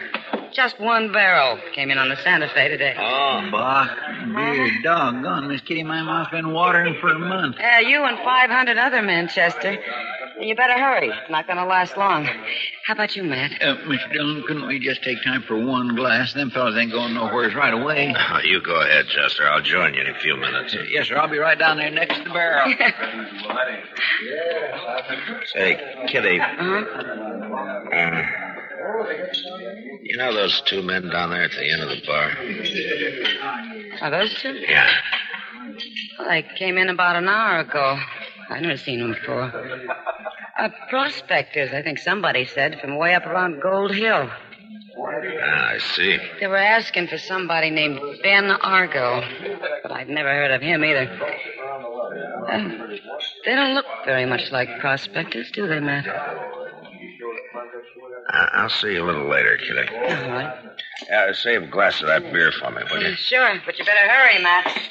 Just 0.53 0.81
one 0.81 1.11
barrel. 1.11 1.59
Came 1.75 1.91
in 1.91 1.99
on 1.99 2.09
the 2.09 2.17
Santa 2.23 2.49
Fe 2.49 2.69
today. 2.69 2.95
Oh. 2.97 3.49
Bock, 3.51 3.91
beer, 4.37 4.71
doggone. 4.85 5.49
Miss 5.49 5.63
Kitty, 5.63 5.83
my 5.83 6.03
mouth's 6.03 6.31
been 6.31 6.53
watering 6.53 6.95
for 7.01 7.09
a 7.09 7.19
month. 7.19 7.57
Yeah, 7.59 7.81
you 7.81 8.05
and 8.05 8.19
500 8.19 8.79
other 8.79 9.03
men, 9.03 9.27
Chester. 9.27 9.77
You 10.39 10.55
better 10.55 10.75
hurry. 10.75 11.09
It's 11.09 11.31
not 11.31 11.47
going 11.47 11.57
to 11.57 11.65
last 11.65 11.97
long. 11.97 12.27
How 12.87 12.93
about 12.93 13.17
you, 13.17 13.25
Matt? 13.25 13.53
Uh, 13.63 13.77
Mr. 13.87 14.13
Dillon, 14.13 14.43
couldn't 14.47 14.67
we 14.67 14.79
just 14.79 15.03
take 15.03 15.23
time 15.25 15.43
for 15.43 15.57
one 15.57 15.95
glass? 15.97 16.35
Them 16.35 16.51
fellas 16.51 16.77
ain't 16.77 16.93
going 16.93 17.15
nowheres 17.15 17.55
right 17.55 17.73
away. 17.73 18.15
Oh, 18.17 18.39
you 18.45 18.61
go 18.61 18.79
ahead, 18.83 19.07
Chester. 19.09 19.49
I'll 19.49 19.63
join 19.63 19.95
you 19.95 20.03
in 20.03 20.09
a 20.09 20.19
few 20.21 20.37
minutes. 20.37 20.77
Yes, 20.91 21.09
sir. 21.09 21.17
I'll 21.17 21.29
be 21.31 21.39
right 21.39 21.59
down 21.59 21.79
there 21.79 21.91
next 21.91 22.19
to 22.19 22.25
the 22.25 22.31
barrel. 22.31 22.71
Say, 25.55 25.81
Kitty. 26.09 26.39
Uh-huh. 26.41 26.85
Uh, 27.97 28.23
you 30.03 30.17
know 30.19 30.35
those 30.35 30.61
two 30.67 30.83
men 30.83 31.09
down 31.09 31.31
there 31.31 31.43
at 31.45 31.51
the 31.53 31.71
end 31.73 31.83
of 31.83 31.89
the 31.89 32.03
bar? 32.07 32.31
Are 34.03 34.11
those 34.11 34.35
two? 34.41 34.53
Yeah. 34.69 34.87
Well, 36.19 36.29
they 36.29 36.43
came 36.57 36.77
in 36.79 36.89
about 36.91 37.17
an 37.17 37.29
hour 37.29 37.59
ago. 37.61 37.99
I've 38.51 38.63
never 38.63 38.77
seen 38.77 39.01
them 39.01 39.13
before. 39.13 39.53
Uh, 40.59 40.69
prospectors, 40.89 41.73
I 41.73 41.83
think 41.83 41.99
somebody 41.99 42.45
said, 42.45 42.81
from 42.81 42.97
way 42.97 43.15
up 43.15 43.27
around 43.27 43.61
Gold 43.61 43.95
Hill. 43.95 44.31
Ah, 44.99 45.69
I 45.75 45.79
see. 45.79 46.19
They 46.41 46.47
were 46.47 46.57
asking 46.57 47.09
for 47.09 47.19
somebody 47.19 47.71
named 47.71 48.01
Ben 48.23 48.51
Argo, 48.51 49.23
but 49.83 49.93
I'd 49.93 50.09
never 50.09 50.31
heard 50.31 50.51
of 50.51 50.63
him 50.63 50.85
either. 50.85 51.11
Uh, 52.49 52.97
they 53.45 53.55
don't 53.55 53.75
look 53.75 53.85
very 54.05 54.25
much 54.25 54.51
like 54.53 54.69
prospectors, 54.79 55.51
do 55.53 55.67
they, 55.67 55.81
Matt? 55.81 56.07
I'll 58.29 58.69
see 58.71 58.93
you 58.93 59.05
a 59.05 59.07
little 59.07 59.29
later, 59.29 59.59
Kitty. 59.59 59.97
All 59.97 60.31
right. 60.31 60.55
Uh, 61.13 61.33
save 61.35 61.65
a 61.65 61.67
glass 61.67 62.01
of 62.01 62.09
that 62.09 62.33
beer 62.33 62.51
for 62.53 62.71
me, 62.71 62.83
will 62.91 63.03
you? 63.03 63.15
Sure, 63.17 63.61
but 63.65 63.79
you 63.79 63.85
better 63.85 64.09
hurry, 64.09 64.43
Matt. 64.43 64.91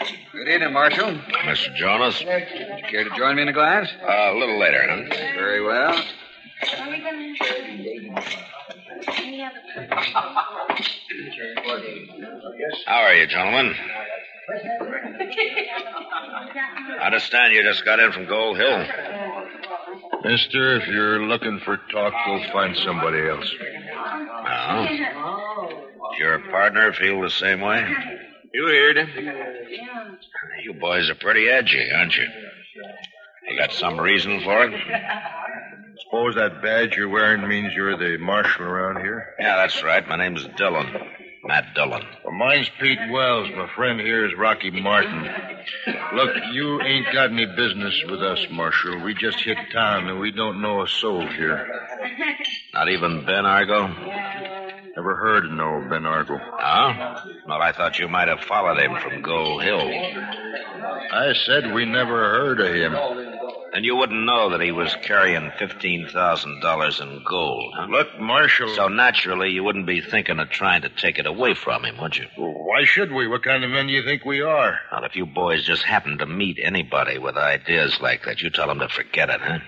Good 0.00 0.48
evening, 0.48 0.72
Marshal. 0.72 1.12
Mr. 1.44 1.74
Jonas? 1.76 2.18
Would 2.20 2.28
you 2.28 2.84
care 2.90 3.04
to 3.04 3.10
join 3.16 3.36
me 3.36 3.42
in 3.42 3.48
a 3.48 3.52
glass? 3.52 3.88
Uh, 4.02 4.32
a 4.32 4.38
little 4.38 4.58
later, 4.58 4.82
huh? 4.88 5.14
Very 5.34 5.62
well. 5.64 6.02
How 12.86 13.02
are 13.02 13.14
you, 13.14 13.26
gentlemen? 13.26 13.74
I 17.00 17.06
understand 17.06 17.54
you 17.54 17.62
just 17.62 17.84
got 17.84 17.98
in 18.00 18.12
from 18.12 18.26
Gold 18.26 18.56
Hill. 18.58 18.86
Mister, 20.24 20.76
if 20.76 20.86
you're 20.88 21.22
looking 21.26 21.60
for 21.64 21.78
talk, 21.90 22.12
go 22.26 22.42
find 22.52 22.76
somebody 22.76 23.26
else. 23.28 23.50
Oh? 24.46 24.86
Your 26.18 26.40
partner 26.50 26.92
feel 26.92 27.20
the 27.22 27.30
same 27.30 27.60
way? 27.60 27.86
You 28.52 28.66
heard 28.66 28.96
him. 28.98 29.08
You 30.64 30.72
boys 30.72 31.10
are 31.10 31.14
pretty 31.14 31.46
edgy, 31.46 31.90
aren't 31.94 32.16
you? 32.16 32.24
You 33.50 33.58
got 33.58 33.70
some 33.72 34.00
reason 34.00 34.40
for 34.42 34.64
it? 34.64 34.72
Suppose 36.06 36.36
that 36.36 36.62
badge 36.62 36.96
you're 36.96 37.10
wearing 37.10 37.46
means 37.46 37.74
you're 37.74 37.98
the 37.98 38.16
marshal 38.16 38.64
around 38.64 39.04
here? 39.04 39.34
Yeah, 39.38 39.56
that's 39.56 39.84
right. 39.84 40.08
My 40.08 40.16
name's 40.16 40.48
Dillon. 40.56 40.90
Matt 41.44 41.74
Dillon. 41.74 42.02
Well, 42.24 42.32
mine's 42.34 42.70
Pete 42.80 42.98
Wells. 43.10 43.50
My 43.54 43.68
friend 43.76 44.00
here 44.00 44.24
is 44.24 44.32
Rocky 44.38 44.70
Martin. 44.70 45.28
Look, 46.14 46.34
you 46.52 46.80
ain't 46.80 47.12
got 47.12 47.30
any 47.30 47.44
business 47.44 48.02
with 48.08 48.22
us, 48.22 48.46
Marshal. 48.50 49.02
We 49.02 49.12
just 49.12 49.40
hit 49.40 49.58
town 49.70 50.08
and 50.08 50.18
we 50.18 50.30
don't 50.30 50.62
know 50.62 50.82
a 50.82 50.88
soul 50.88 51.26
here. 51.26 51.68
Not 52.72 52.88
even 52.88 53.26
Ben 53.26 53.44
Argo? 53.44 53.88
Never 54.96 55.16
heard 55.16 55.46
of 55.46 55.52
no 55.52 55.84
Ben 55.88 56.06
Argo. 56.06 56.38
Oh? 56.38 57.16
Well, 57.48 57.60
I 57.60 57.72
thought 57.72 57.98
you 57.98 58.06
might 58.06 58.28
have 58.28 58.40
followed 58.40 58.78
him 58.78 58.96
from 59.00 59.22
Gold 59.22 59.62
Hill. 59.62 59.90
I 61.12 61.32
said 61.46 61.74
we 61.74 61.84
never 61.84 62.16
heard 62.16 62.60
of 62.60 62.72
him. 62.72 62.94
And 63.72 63.84
you 63.84 63.96
wouldn't 63.96 64.24
know 64.24 64.50
that 64.50 64.60
he 64.60 64.70
was 64.70 64.94
carrying 65.02 65.50
$15,000 65.50 67.00
in 67.00 67.24
gold, 67.28 67.74
huh? 67.76 67.86
Look, 67.90 68.20
Marshal. 68.20 68.68
So 68.68 68.86
naturally, 68.86 69.50
you 69.50 69.64
wouldn't 69.64 69.86
be 69.86 70.00
thinking 70.00 70.38
of 70.38 70.48
trying 70.48 70.82
to 70.82 70.88
take 70.90 71.18
it 71.18 71.26
away 71.26 71.54
from 71.54 71.84
him, 71.84 71.98
would 72.00 72.16
you? 72.16 72.26
Why 72.36 72.84
should 72.84 73.10
we? 73.10 73.26
What 73.26 73.42
kind 73.42 73.64
of 73.64 73.70
men 73.70 73.88
do 73.88 73.92
you 73.92 74.04
think 74.04 74.24
we 74.24 74.42
are? 74.42 74.78
Well, 74.92 75.02
if 75.02 75.16
you 75.16 75.26
boys 75.26 75.64
just 75.64 75.82
happen 75.82 76.18
to 76.18 76.26
meet 76.26 76.58
anybody 76.62 77.18
with 77.18 77.36
ideas 77.36 78.00
like 78.00 78.26
that, 78.26 78.42
you 78.42 78.50
tell 78.50 78.68
them 78.68 78.78
to 78.78 78.88
forget 78.88 79.28
it, 79.28 79.40
huh? 79.40 79.58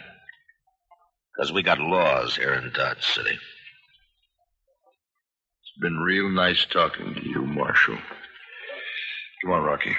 Because 1.35 1.53
we 1.53 1.65
got 1.65 1.81
laws 1.81 2.37
here 2.37 2.55
in 2.55 2.71
Dodge 2.73 3.05
City. 3.05 3.39
It's 5.77 5.83
been 5.83 5.99
real 5.99 6.31
nice 6.31 6.65
talking 6.73 7.13
to 7.13 7.29
you, 7.29 7.45
Marshal. 7.45 7.99
Come 9.43 9.53
on, 9.53 9.63
Rocky. 9.63 9.95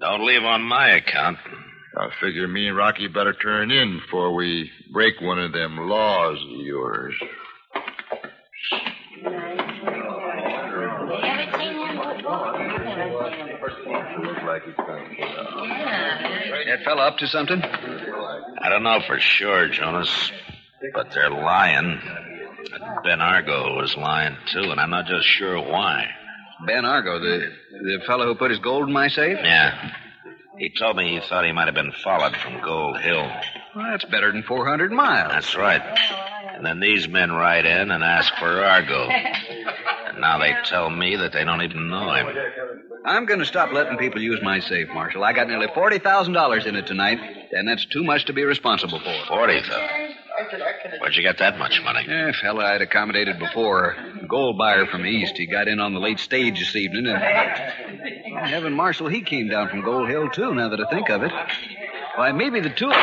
Don't 0.00 0.24
leave 0.24 0.44
on 0.44 0.62
my 0.62 0.90
account. 0.90 1.38
I 1.96 2.08
figure 2.20 2.46
me 2.46 2.68
and 2.68 2.76
Rocky 2.76 3.08
better 3.08 3.32
turn 3.32 3.72
in 3.72 3.98
before 3.98 4.36
we 4.36 4.70
break 4.92 5.20
one 5.20 5.40
of 5.40 5.52
them 5.52 5.76
laws 5.76 6.36
of 6.36 6.64
yours. 6.64 7.14
That 16.64 16.84
fella 16.84 17.08
up 17.08 17.18
to 17.18 17.26
something? 17.26 17.60
I 17.60 18.68
don't 18.68 18.84
know 18.84 19.00
for 19.04 19.18
sure, 19.18 19.68
Jonas, 19.68 20.30
but 20.94 21.10
they're 21.12 21.28
lying. 21.28 22.00
Ben 23.04 23.20
Argo 23.20 23.76
was 23.76 23.96
lying, 23.96 24.36
too, 24.52 24.70
and 24.70 24.80
I'm 24.80 24.90
not 24.90 25.06
just 25.06 25.26
sure 25.26 25.60
why. 25.60 26.08
Ben 26.66 26.84
Argo, 26.84 27.18
the 27.20 27.52
the 27.82 27.98
fellow 28.06 28.26
who 28.26 28.34
put 28.34 28.50
his 28.50 28.60
gold 28.60 28.88
in 28.88 28.92
my 28.92 29.08
safe? 29.08 29.38
Yeah. 29.42 29.92
He 30.58 30.70
told 30.70 30.96
me 30.96 31.14
he 31.14 31.20
thought 31.20 31.44
he 31.44 31.52
might 31.52 31.66
have 31.68 31.74
been 31.74 31.92
followed 31.92 32.36
from 32.36 32.60
Gold 32.60 32.98
Hill. 32.98 33.30
Well, 33.76 33.86
that's 33.92 34.04
better 34.06 34.32
than 34.32 34.42
400 34.42 34.90
miles. 34.90 35.30
That's 35.30 35.54
right. 35.54 35.80
And 36.54 36.66
then 36.66 36.80
these 36.80 37.06
men 37.06 37.30
ride 37.30 37.64
in 37.64 37.92
and 37.92 38.02
ask 38.02 38.34
for 38.34 38.64
Argo. 38.64 39.08
And 39.08 40.20
now 40.20 40.38
they 40.38 40.52
tell 40.64 40.90
me 40.90 41.14
that 41.14 41.32
they 41.32 41.44
don't 41.44 41.62
even 41.62 41.88
know 41.88 42.12
him. 42.12 42.26
I'm 43.04 43.26
going 43.26 43.38
to 43.38 43.46
stop 43.46 43.72
letting 43.72 43.98
people 43.98 44.20
use 44.20 44.40
my 44.42 44.58
safe, 44.58 44.88
Marshal. 44.88 45.22
I 45.22 45.32
got 45.32 45.46
nearly 45.46 45.68
$40,000 45.68 46.66
in 46.66 46.74
it 46.74 46.86
tonight, 46.88 47.20
and 47.52 47.68
that's 47.68 47.86
too 47.86 48.02
much 48.02 48.24
to 48.24 48.32
be 48.32 48.42
responsible 48.42 48.98
for. 48.98 49.14
Forty 49.28 49.60
thousand. 49.62 50.07
Where'd 51.00 51.16
you 51.16 51.22
get 51.22 51.38
that 51.38 51.58
much 51.58 51.80
money? 51.82 52.04
Yeah, 52.06 52.32
fella 52.40 52.64
I'd 52.64 52.82
accommodated 52.82 53.38
before. 53.38 53.96
A 54.22 54.26
gold 54.26 54.56
buyer 54.58 54.86
from 54.86 55.02
the 55.02 55.08
east. 55.08 55.36
He 55.36 55.46
got 55.46 55.68
in 55.68 55.80
on 55.80 55.94
the 55.94 56.00
late 56.00 56.20
stage 56.20 56.58
this 56.58 56.76
evening, 56.76 57.06
and. 57.06 58.32
Well, 58.32 58.44
Heaven 58.44 58.72
Marshal, 58.72 59.08
he 59.08 59.22
came 59.22 59.48
down 59.48 59.68
from 59.68 59.82
Gold 59.82 60.08
Hill, 60.08 60.30
too, 60.30 60.54
now 60.54 60.68
that 60.68 60.80
I 60.80 60.88
think 60.90 61.08
of 61.10 61.22
it. 61.22 61.32
Why, 62.14 62.32
maybe 62.32 62.60
the 62.60 62.70
two 62.70 62.86
of 62.86 62.94
them. 62.94 62.98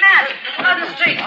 Matt, 0.00 0.32
on 0.58 0.80
the 0.80 0.96
street. 0.96 1.18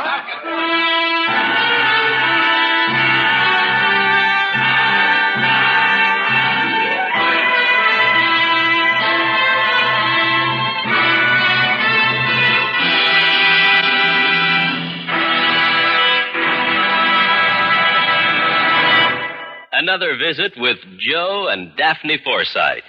Another 19.93 20.17
visit 20.17 20.53
with 20.57 20.77
Joe 20.97 21.49
and 21.51 21.77
Daphne 21.77 22.17
Forsythe. 22.23 22.81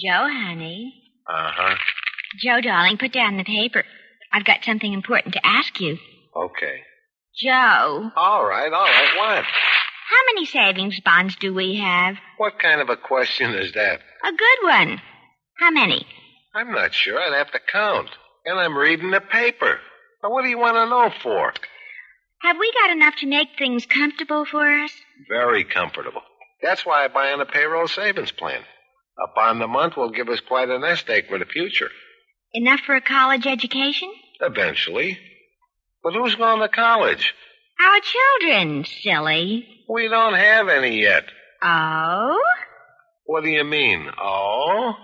Joe, 0.00 0.28
honey. 0.30 0.94
Uh 1.28 1.50
huh. 1.52 1.74
Joe, 2.40 2.60
darling, 2.60 2.98
put 2.98 3.12
down 3.12 3.36
the 3.36 3.42
paper. 3.42 3.82
I've 4.32 4.44
got 4.44 4.62
something 4.64 4.92
important 4.92 5.34
to 5.34 5.44
ask 5.44 5.80
you. 5.80 5.98
Okay. 6.36 6.82
Joe, 7.42 8.12
All 8.14 8.44
right, 8.46 8.72
all 8.72 8.84
right. 8.84 9.10
What? 9.18 9.44
how 9.44 10.34
many 10.34 10.46
savings 10.46 11.00
bonds 11.00 11.34
do 11.40 11.52
we 11.52 11.78
have? 11.78 12.14
What 12.36 12.60
kind 12.60 12.80
of 12.80 12.88
a 12.88 12.96
question 12.96 13.52
is 13.54 13.72
that? 13.72 13.98
A 14.24 14.30
good 14.30 14.62
one. 14.62 15.00
How 15.58 15.72
many? 15.72 16.06
I'm 16.54 16.70
not 16.70 16.94
sure. 16.94 17.18
I'd 17.18 17.36
have 17.36 17.50
to 17.50 17.60
count. 17.72 18.08
And 18.44 18.56
I'm 18.56 18.76
reading 18.78 19.10
the 19.10 19.20
paper. 19.20 19.80
Now, 20.22 20.30
what 20.30 20.42
do 20.42 20.48
you 20.48 20.58
want 20.58 20.76
to 20.76 20.86
know 20.88 21.10
for? 21.24 21.52
Have 22.42 22.58
we 22.58 22.72
got 22.72 22.90
enough 22.90 23.14
to 23.16 23.26
make 23.26 23.48
things 23.56 23.86
comfortable 23.86 24.44
for 24.44 24.66
us? 24.82 24.92
Very 25.28 25.64
comfortable. 25.64 26.22
That's 26.60 26.84
why 26.84 27.04
I 27.04 27.08
buy 27.08 27.32
on 27.32 27.40
a 27.40 27.46
payroll 27.46 27.88
savings 27.88 28.32
plan. 28.32 28.60
A 29.18 29.32
bond 29.34 29.62
a 29.62 29.68
month 29.68 29.96
will 29.96 30.10
give 30.10 30.28
us 30.28 30.40
quite 30.40 30.68
a 30.68 30.78
nest 30.78 31.08
egg 31.08 31.28
for 31.28 31.38
the 31.38 31.44
future. 31.44 31.90
Enough 32.54 32.80
for 32.80 32.94
a 32.94 33.00
college 33.00 33.46
education? 33.46 34.10
Eventually. 34.40 35.18
But 36.02 36.14
who's 36.14 36.34
going 36.34 36.60
to 36.60 36.68
college? 36.68 37.32
Our 37.80 38.00
children, 38.00 38.84
silly. 38.84 39.66
We 39.88 40.08
don't 40.08 40.34
have 40.34 40.68
any 40.68 41.00
yet. 41.00 41.24
Oh? 41.62 42.40
What 43.24 43.44
do 43.44 43.50
you 43.50 43.64
mean? 43.64 44.08
Oh? 44.20 44.94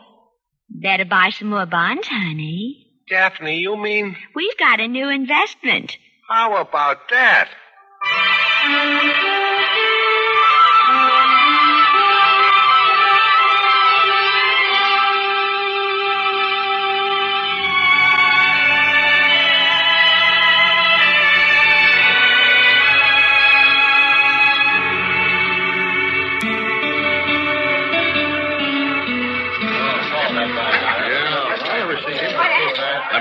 Better 0.68 1.04
buy 1.04 1.30
some 1.30 1.48
more 1.48 1.66
bonds, 1.66 2.08
honey. 2.08 2.86
Daphne, 3.08 3.58
you 3.58 3.76
mean? 3.76 4.16
We've 4.34 4.56
got 4.58 4.80
a 4.80 4.88
new 4.88 5.08
investment. 5.08 5.96
How 6.28 6.60
about 6.60 6.98
that? 7.08 7.48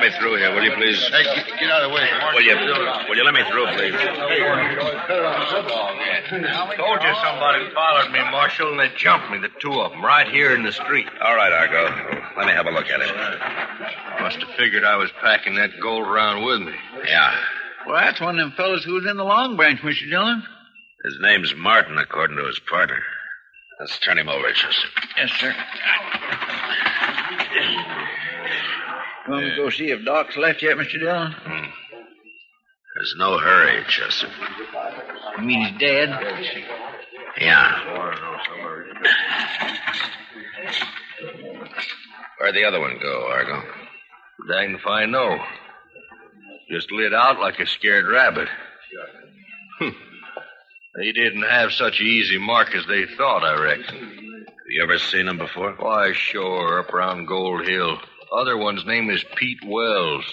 Me 0.07 0.17
through 0.19 0.37
here, 0.37 0.53
will 0.53 0.63
you, 0.63 0.71
please? 0.75 0.99
Hey, 1.09 1.23
get, 1.23 1.47
get 1.59 1.69
out 1.69 1.83
of 1.83 1.89
the 1.89 1.95
way. 1.95 2.07
Will 2.33 2.41
you, 2.41 2.55
will 3.09 3.17
you 3.17 3.23
let 3.23 3.33
me 3.33 3.43
through, 3.51 3.67
please? 3.75 3.93
Told 6.77 7.01
you 7.03 7.13
somebody 7.23 7.69
followed 7.73 8.11
me, 8.11 8.19
Marshal, 8.31 8.71
and 8.71 8.79
they 8.79 8.89
jumped 8.95 9.29
me, 9.31 9.39
the 9.39 9.49
two 9.59 9.73
of 9.81 9.91
them, 9.91 10.03
right 10.03 10.27
here 10.27 10.55
in 10.55 10.63
the 10.63 10.71
street. 10.71 11.07
All 11.21 11.35
right, 11.35 11.51
Argo. 11.51 11.83
Let 12.37 12.47
me 12.47 12.53
have 12.53 12.67
a 12.67 12.71
look 12.71 12.87
at 12.89 13.01
him. 13.01 13.15
Must 14.21 14.37
have 14.39 14.55
figured 14.55 14.83
I 14.83 14.95
was 14.97 15.11
packing 15.21 15.55
that 15.55 15.71
gold 15.81 16.07
around 16.07 16.45
with 16.45 16.61
me. 16.61 16.73
Yeah. 17.05 17.35
Well, 17.85 17.95
that's 17.95 18.21
one 18.21 18.39
of 18.39 18.45
them 18.45 18.53
fellows 18.55 18.83
who 18.83 18.93
was 18.93 19.05
in 19.05 19.17
the 19.17 19.23
Long 19.23 19.55
Branch, 19.57 19.79
Mr. 19.81 20.09
Dillon. 20.09 20.43
His 21.05 21.17
name's 21.21 21.53
Martin, 21.55 21.97
according 21.97 22.37
to 22.37 22.45
his 22.45 22.59
partner. 22.59 23.01
Let's 23.79 23.99
turn 23.99 24.17
him 24.17 24.27
over, 24.27 24.51
Chester. 24.51 24.87
Yes, 25.17 25.31
sir. 25.39 25.55
You 29.27 29.33
want 29.33 29.43
me 29.43 29.49
to 29.49 29.55
go 29.57 29.69
see 29.69 29.91
if 29.91 30.05
Doc's 30.05 30.37
left 30.37 30.61
yet, 30.61 30.77
Mr. 30.77 30.99
Dillon? 30.99 31.35
There's 32.95 33.15
no 33.17 33.37
hurry, 33.37 33.83
Chester. 33.89 34.29
You 35.37 35.43
mean 35.43 35.67
he's 35.67 35.79
dead? 35.79 36.09
Yeah. 37.39 37.73
Where'd 42.39 42.55
the 42.55 42.63
other 42.63 42.79
one 42.79 42.97
go, 43.01 43.27
Argo? 43.27 43.61
Dang 44.49 44.75
if 44.75 44.87
I 44.87 45.05
know. 45.05 45.37
Just 46.71 46.91
lit 46.91 47.13
out 47.13 47.39
like 47.39 47.59
a 47.59 47.67
scared 47.67 48.07
rabbit. 48.07 48.47
Hmm. 49.79 49.89
they 50.95 51.11
didn't 51.11 51.43
have 51.43 51.71
such 51.73 51.99
an 51.99 52.07
easy 52.07 52.37
mark 52.37 52.73
as 52.73 52.85
they 52.87 53.05
thought, 53.17 53.43
I 53.43 53.61
reckon. 53.61 54.45
You 54.69 54.83
ever 54.83 54.97
seen 54.97 55.27
him 55.27 55.37
before? 55.37 55.73
Why, 55.73 56.13
sure, 56.13 56.79
up 56.79 56.93
around 56.93 57.25
Gold 57.27 57.67
Hill. 57.67 57.99
Other 58.31 58.57
one's 58.57 58.85
name 58.85 59.09
is 59.09 59.23
Pete 59.35 59.59
Wells. 59.65 60.25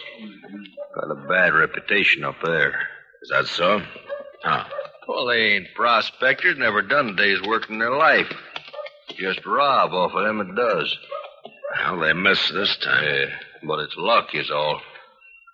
Got 0.95 1.11
a 1.11 1.29
bad 1.29 1.55
reputation 1.55 2.25
up 2.25 2.37
there. 2.45 2.89
Is 3.23 3.31
that 3.31 3.47
so? 3.47 3.81
Huh. 4.43 4.65
Well, 5.07 5.27
they 5.27 5.55
ain't 5.55 5.75
prospectors, 5.75 6.59
never 6.59 6.83
done 6.83 7.11
a 7.11 7.17
day's 7.17 7.43
work 7.43 7.69
in 7.71 7.79
their 7.79 7.97
life. 7.97 8.33
Just 9.17 9.45
rob 9.47 9.93
off 9.93 10.13
of 10.15 10.25
them 10.25 10.41
it 10.41 10.55
does. 10.55 10.97
Well, 11.79 12.01
they 12.01 12.13
missed 12.13 12.53
this 12.53 12.77
time. 12.79 13.05
Yeah, 13.05 13.27
but 13.63 13.81
it's 13.81 13.97
luck 13.97 14.35
is 14.35 14.51
all. 14.51 14.81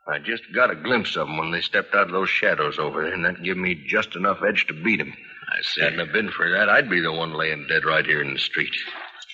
I 0.09 0.19
just 0.19 0.43
got 0.55 0.71
a 0.71 0.77
glimpse 0.77 1.17
of 1.17 1.29
'em 1.29 1.37
when 1.37 1.51
they 1.51 1.61
stepped 1.61 1.95
out 1.95 2.07
of 2.07 2.13
those 2.13 2.31
shadows 2.31 2.79
over 2.79 3.03
there, 3.03 3.13
and 3.13 3.25
that 3.25 3.43
gave 3.43 3.57
me 3.57 3.75
just 3.87 4.17
enough 4.17 4.39
edge 4.47 4.67
to 4.67 4.73
beat 4.75 5.01
'em. 5.01 5.15
I 5.53 5.63
see. 5.63 5.83
Hadn't 5.83 5.99
have 5.99 6.13
been 6.13 6.31
for 6.31 6.51
that, 6.51 6.69
I'd 6.69 6.91
be 6.91 7.01
the 7.01 7.13
one 7.13 7.33
laying 7.33 7.67
dead 7.67 7.85
right 7.85 8.05
here 8.07 8.23
in 8.23 8.33
the 8.33 8.41
street. 8.41 8.75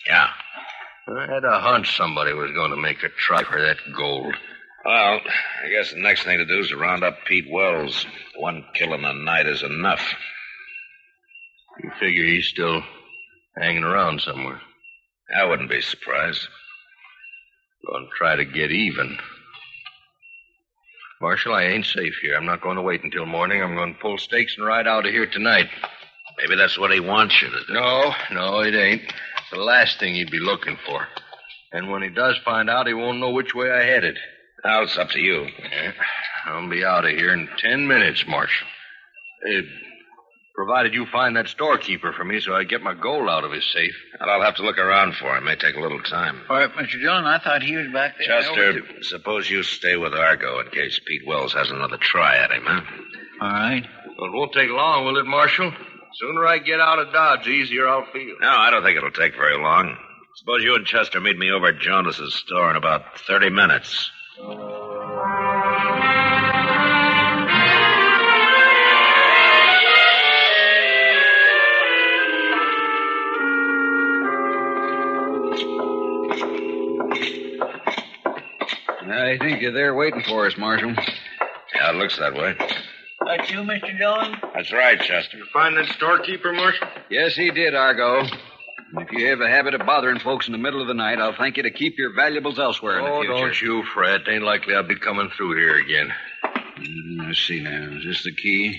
Yeah. 0.07 0.29
I 1.09 1.33
had 1.33 1.45
a 1.45 1.61
hunch 1.61 1.97
somebody 1.97 2.33
was 2.33 2.51
going 2.51 2.73
to 2.73 2.77
make 2.77 3.03
a 3.05 3.09
try 3.09 3.45
for 3.45 3.61
that 3.61 3.77
gold. 3.97 4.35
Well, 4.85 5.21
I 5.65 5.69
guess 5.69 5.93
the 5.93 6.01
next 6.01 6.25
thing 6.25 6.39
to 6.39 6.45
do 6.45 6.59
is 6.59 6.69
to 6.69 6.77
round 6.77 7.05
up 7.05 7.19
Pete 7.27 7.47
Wells. 7.51 8.05
One 8.37 8.65
kill 8.75 8.93
in 8.93 9.03
the 9.03 9.13
night 9.13 9.47
is 9.47 9.63
enough. 9.63 10.03
You 11.81 11.91
figure 12.01 12.25
he's 12.25 12.49
still 12.49 12.83
hanging 13.57 13.85
around 13.85 14.21
somewhere. 14.21 14.61
I 15.37 15.45
wouldn't 15.45 15.71
be 15.71 15.81
surprised. 15.81 16.49
Going 17.87 18.07
to 18.07 18.17
try 18.17 18.37
to 18.37 18.45
get 18.45 18.73
even. 18.73 19.17
Marshal, 21.21 21.55
I 21.55 21.65
ain't 21.65 21.87
safe 21.87 22.15
here. 22.21 22.37
I'm 22.37 22.47
not 22.47 22.63
going 22.63 22.77
to 22.77 22.83
wait 22.83 23.05
until 23.05 23.27
morning. 23.27 23.63
I'm 23.63 23.77
going 23.77 23.95
to 23.95 24.01
pull 24.01 24.19
stakes 24.19 24.57
and 24.59 24.67
ride 24.67 24.89
out 24.89 25.07
of 25.07 25.13
here 25.13 25.27
tonight. 25.27 25.69
Maybe 26.39 26.57
that's 26.57 26.79
what 26.79 26.93
he 26.93 27.01
wants 27.01 27.41
you 27.41 27.49
to 27.49 27.65
do. 27.67 27.73
No, 27.73 28.13
no, 28.33 28.61
it 28.61 28.75
ain't. 28.75 29.03
It's 29.47 29.57
the 29.59 29.63
last 29.65 30.01
thing 30.01 30.15
he'd 30.15 30.31
be 30.31 30.41
looking 30.41 30.77
for. 30.87 31.07
And 31.73 31.91
when 31.91 32.03
he 32.03 32.09
does 32.09 32.37
find 32.45 32.69
out, 32.69 32.87
he 32.87 32.95
won't 32.95 33.19
know 33.21 33.31
which 33.31 33.55
way 33.55 33.71
I 33.71 33.83
headed. 33.85 34.19
Now 34.65 34.83
it's 34.83 34.99
up 34.99 35.11
to 35.11 35.21
you. 35.21 35.47
Yeah, 35.71 35.93
I'll 36.47 36.69
be 36.69 36.85
out 36.85 37.05
of 37.05 37.13
here 37.13 37.33
in 37.33 37.49
ten 37.59 37.87
minutes, 37.87 38.25
Marshal. 38.27 38.67
Uh, 39.47 39.61
provided 40.57 40.95
you 40.95 41.07
find 41.13 41.37
that 41.37 41.47
storekeeper 41.49 42.13
for 42.13 42.25
me 42.25 42.41
so 42.41 42.55
I 42.55 42.65
get 42.65 42.83
my 42.83 42.95
gold 42.95 43.29
out 43.29 43.45
of 43.45 43.53
his 43.53 43.65
safe. 43.73 43.95
And 44.19 44.29
I'll 44.31 44.43
have 44.43 44.57
to 44.57 44.63
look 44.63 44.79
around 44.79 45.15
for 45.15 45.37
him. 45.37 45.45
May 45.45 45.55
take 45.55 45.77
a 45.77 45.81
little 45.81 46.03
time. 46.03 46.41
All 46.49 46.57
right, 46.57 46.71
Mr. 46.73 47.01
Dillon, 47.01 47.27
I 47.27 47.39
thought 47.39 47.63
he 47.63 47.77
was 47.77 47.93
back 47.93 48.17
there. 48.19 48.27
Chester, 48.41 48.81
suppose 49.03 49.49
you 49.49 49.63
stay 49.63 49.97
with 49.97 50.15
Argo 50.15 50.61
in 50.61 50.71
case 50.71 50.99
Pete 51.07 51.23
Wells 51.27 51.53
has 51.53 51.71
another 51.71 51.99
try 51.99 52.37
at 52.39 52.51
him, 52.51 52.65
huh? 52.65 52.81
All 53.43 53.49
right. 53.49 53.85
Well, 54.19 54.31
it 54.31 54.35
won't 54.35 54.53
take 54.55 54.71
long, 54.71 55.05
will 55.05 55.19
it, 55.19 55.27
Marshal? 55.27 55.73
Sooner 56.19 56.47
I 56.47 56.59
get 56.59 56.81
out 56.81 56.99
of 56.99 57.13
Dodge, 57.13 57.47
easier 57.47 57.87
I'll 57.87 58.07
feel. 58.11 58.37
No, 58.41 58.49
I 58.49 58.71
don't 58.71 58.83
think 58.83 58.97
it'll 58.97 59.11
take 59.11 59.35
very 59.35 59.59
long. 59.59 59.99
Suppose 60.37 60.63
you 60.63 60.75
and 60.75 60.87
Chester 60.87 61.21
meet 61.21 61.37
me 61.37 61.51
over 61.51 61.67
at 61.69 61.79
Jonas's 61.79 62.35
store 62.35 62.71
in 62.71 62.77
about 62.77 63.19
30 63.21 63.51
minutes. 63.51 64.11
I 79.09 79.39
think 79.39 79.61
you're 79.61 79.73
there 79.73 79.95
waiting 79.95 80.23
for 80.23 80.47
us, 80.47 80.57
Marshal. 80.57 80.95
Yeah, 81.75 81.91
it 81.91 81.97
looks 81.97 82.19
that 82.19 82.35
way. 82.35 82.57
That's 83.27 83.51
you, 83.51 83.59
Mr. 83.59 83.99
Dillon? 83.99 84.37
That's 84.55 84.73
right, 84.73 84.99
Chester. 85.01 85.37
You 85.39 85.47
find 85.53 85.77
that 85.77 85.87
storekeeper, 85.87 86.53
Marshal? 86.53 86.87
Yes, 87.11 87.35
he 87.35 87.51
did, 87.51 87.75
Argo. 87.75 88.21
And 88.21 88.31
if 89.03 89.11
you 89.11 89.27
have 89.29 89.41
a 89.41 89.49
habit 89.49 89.75
of 89.75 89.85
bothering 89.85 90.21
folks 90.21 90.47
in 90.47 90.53
the 90.53 90.59
middle 90.59 90.81
of 90.81 90.87
the 90.87 90.95
night, 90.95 91.19
I'll 91.19 91.35
thank 91.37 91.57
you 91.57 91.65
to 91.65 91.71
keep 91.73 91.99
your 91.99 92.15
valuables 92.15 92.59
elsewhere 92.59 93.01
Oh, 93.01 93.07
in 93.07 93.13
the 93.15 93.21
future. 93.23 93.33
don't 93.47 93.63
you 93.63 93.83
fret. 93.93 94.21
Ain't 94.29 94.45
likely 94.45 94.75
I'll 94.75 94.85
be 94.87 94.95
coming 94.99 95.29
through 95.37 95.57
here 95.57 95.77
again. 95.77 96.13
Mm, 96.79 97.27
Let's 97.27 97.41
see 97.41 97.61
now. 97.61 97.97
Is 97.99 98.05
this 98.05 98.23
the 98.23 98.33
key? 98.33 98.79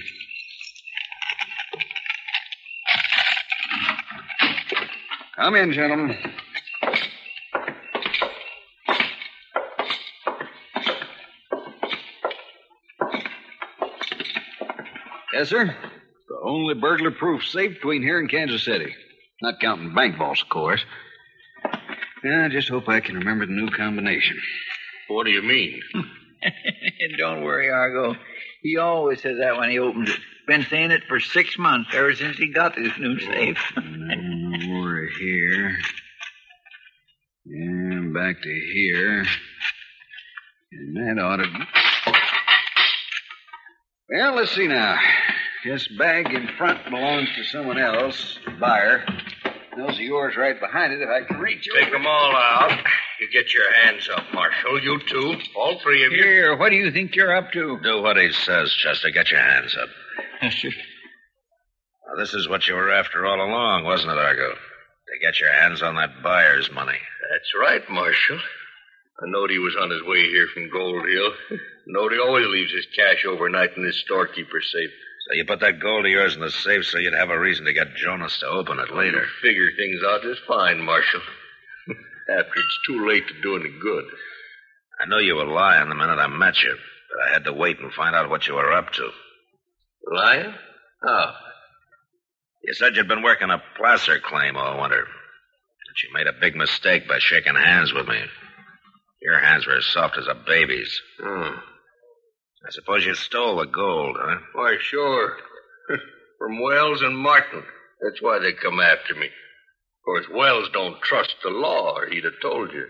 Come 5.36 5.56
in, 5.56 5.72
gentlemen. 5.74 6.18
Yes, 15.38 15.50
sir. 15.50 15.66
The 15.66 16.40
only 16.44 16.74
burglar 16.74 17.12
proof 17.12 17.46
safe 17.46 17.76
between 17.76 18.02
here 18.02 18.18
and 18.18 18.28
Kansas 18.28 18.66
City. 18.66 18.96
Not 19.40 19.60
counting 19.60 19.94
bank 19.94 20.18
vaults, 20.18 20.42
of 20.42 20.50
course. 20.50 20.84
Yeah, 22.24 22.46
I 22.46 22.50
just 22.50 22.70
hope 22.70 22.90
I 22.90 23.02
can 23.02 23.18
remember 23.18 23.46
the 23.46 23.52
new 23.52 23.70
combination. 23.70 24.36
What 25.10 25.26
do 25.26 25.30
you 25.30 25.44
mean? 25.44 25.80
Don't 27.20 27.44
worry, 27.44 27.70
Argo. 27.70 28.16
He 28.64 28.78
always 28.78 29.22
says 29.22 29.38
that 29.40 29.58
when 29.58 29.70
he 29.70 29.78
opens 29.78 30.10
it. 30.10 30.20
Been 30.48 30.66
saying 30.72 30.90
it 30.90 31.04
for 31.08 31.20
six 31.20 31.56
months, 31.60 31.92
ever 31.94 32.16
since 32.16 32.38
he 32.38 32.52
got 32.52 32.76
this 32.76 32.98
new 32.98 33.20
safe. 33.20 33.60
Now, 34.10 34.82
we're 34.82 35.08
here. 35.20 35.78
And 37.46 38.14
back 38.14 38.42
to 38.42 38.50
here. 38.74 39.26
And 40.72 40.96
that 40.96 41.22
ought 41.22 41.38
to. 41.38 41.68
Well, 44.10 44.36
let's 44.36 44.56
see 44.56 44.68
now. 44.68 44.98
This 45.68 45.86
bag 46.00 46.34
in 46.34 46.48
front 46.58 46.82
belongs 46.86 47.28
to 47.36 47.44
someone 47.44 47.78
else, 47.78 48.40
buyer. 48.58 49.06
Those 49.76 50.00
are 50.00 50.02
yours 50.02 50.38
right 50.38 50.58
behind 50.58 50.94
it 50.94 51.02
if 51.02 51.10
I 51.10 51.28
can 51.28 51.42
reach 51.42 51.68
you. 51.68 51.74
Take 51.78 51.92
them 51.92 52.08
all 52.08 52.34
out. 52.34 52.72
You 53.20 53.30
get 53.34 53.54
your 53.54 53.70
hands 53.84 54.08
up, 54.16 54.24
Marshal. 54.34 54.82
You 54.82 54.98
two. 55.06 55.36
All 55.58 55.78
three 55.80 56.06
of 56.06 56.14
you. 56.14 56.24
Here, 56.24 56.56
what 56.56 56.70
do 56.70 56.78
you 56.78 56.90
think 56.92 57.18
you're 57.18 57.36
up 57.36 57.52
to? 57.52 57.80
Do 57.84 58.02
what 58.02 58.16
he 58.16 58.32
says, 58.32 58.74
Chester. 58.76 59.10
Get 59.10 59.30
your 59.30 59.42
hands 59.42 59.76
up. 59.76 59.90
Now, 60.42 62.16
this 62.18 62.34
is 62.34 62.48
what 62.48 62.66
you 62.70 62.76
were 62.76 62.94
after 62.94 63.26
all 63.26 63.42
along, 63.42 63.84
wasn't 63.84 64.14
it, 64.14 64.18
Argo? 64.18 64.54
To 64.54 65.20
get 65.22 65.38
your 65.42 65.52
hands 65.52 65.82
on 65.82 65.96
that 65.96 66.24
buyer's 66.24 66.72
money. 66.72 67.00
That's 67.30 67.52
right, 67.60 67.82
Marshal. 67.90 68.38
I 68.40 69.26
knowed 69.26 69.50
he 69.50 69.60
was 69.60 69.76
on 69.82 69.90
his 69.90 70.04
way 70.04 70.30
here 70.30 70.48
from 70.54 70.70
Gold 70.70 71.06
Hill. 71.10 71.32
knowed 71.88 72.14
he 72.14 72.20
always 72.20 72.48
leaves 72.48 72.72
his 72.72 72.88
cash 72.96 73.26
overnight 73.26 73.76
in 73.76 73.84
his 73.84 74.00
storekeeper's 74.00 74.72
safe. 74.72 74.92
So 75.28 75.34
you 75.34 75.44
put 75.46 75.60
that 75.60 75.82
gold 75.82 76.06
of 76.06 76.12
yours 76.12 76.36
in 76.36 76.42
the 76.42 76.52
safe 76.52 76.86
so 76.86 77.00
you'd 77.00 77.14
have 77.14 77.30
a 77.30 77.40
reason 77.40 77.66
to 77.66 77.74
get 77.74 77.96
Jonas 77.96 78.40
to 78.40 78.48
open 78.48 78.80
it 78.80 78.96
later. 78.96 79.26
Figure 79.42 79.70
things 79.76 80.00
out 80.08 80.22
just 80.22 80.42
fine, 80.48 80.82
Marshal. 80.82 81.20
After 82.30 82.54
it's 82.56 82.80
too 82.88 83.06
late 83.06 83.28
to 83.28 83.42
do 83.42 83.58
any 83.58 83.70
good. 83.82 84.06
I 85.00 85.06
knew 85.08 85.20
you 85.20 85.36
were 85.36 85.46
lying 85.46 85.90
the 85.90 85.96
minute 85.96 86.18
I 86.18 86.28
met 86.28 86.62
you, 86.64 86.76
but 87.12 87.28
I 87.30 87.34
had 87.34 87.44
to 87.44 87.54
wait 87.54 87.80
and 87.80 87.92
find 87.94 88.16
out 88.16 88.30
what 88.30 88.48
you 88.48 88.54
were 88.54 88.72
up 88.72 88.92
to. 88.94 89.10
Lying? 90.10 90.54
Oh. 91.06 91.32
You 92.64 92.74
said 92.74 92.96
you'd 92.96 93.08
been 93.10 93.22
working 93.22 93.50
a 93.50 93.62
placer 93.78 94.20
claim 94.20 94.56
all 94.56 94.82
winter. 94.82 95.04
But 95.04 96.04
you 96.04 96.14
made 96.14 96.28
a 96.28 96.40
big 96.40 96.56
mistake 96.56 97.08
by 97.08 97.20
shaking 97.20 97.56
hands 97.56 97.94
with 97.94 98.08
me. 98.08 98.22
Your 99.22 99.40
hands 99.40 99.68
were 99.68 99.78
as 99.78 99.86
soft 99.86 100.18
as 100.18 100.28
a 100.28 100.36
baby's. 100.36 101.02
Hmm. 101.22 101.56
I 102.66 102.72
suppose 102.72 103.06
you 103.06 103.14
stole 103.16 103.58
the 103.58 103.66
gold, 103.66 104.18
huh? 104.20 104.40
Why, 104.54 104.78
sure. 104.82 105.38
From 106.40 106.62
Wells 106.62 107.02
and 107.02 107.18
Martin. 107.18 107.64
That's 108.02 108.22
why 108.22 108.40
they 108.40 108.54
come 108.54 108.80
after 108.80 109.16
me. 109.16 109.28
Of 109.28 110.04
course, 110.06 110.26
Wells 110.34 110.70
don't 110.74 111.02
trust 111.02 111.36
the 111.44 111.50
law, 111.50 111.96
or 111.96 112.08
he'd 112.08 112.24
have 112.24 112.40
told 112.42 112.72
you. 112.72 112.86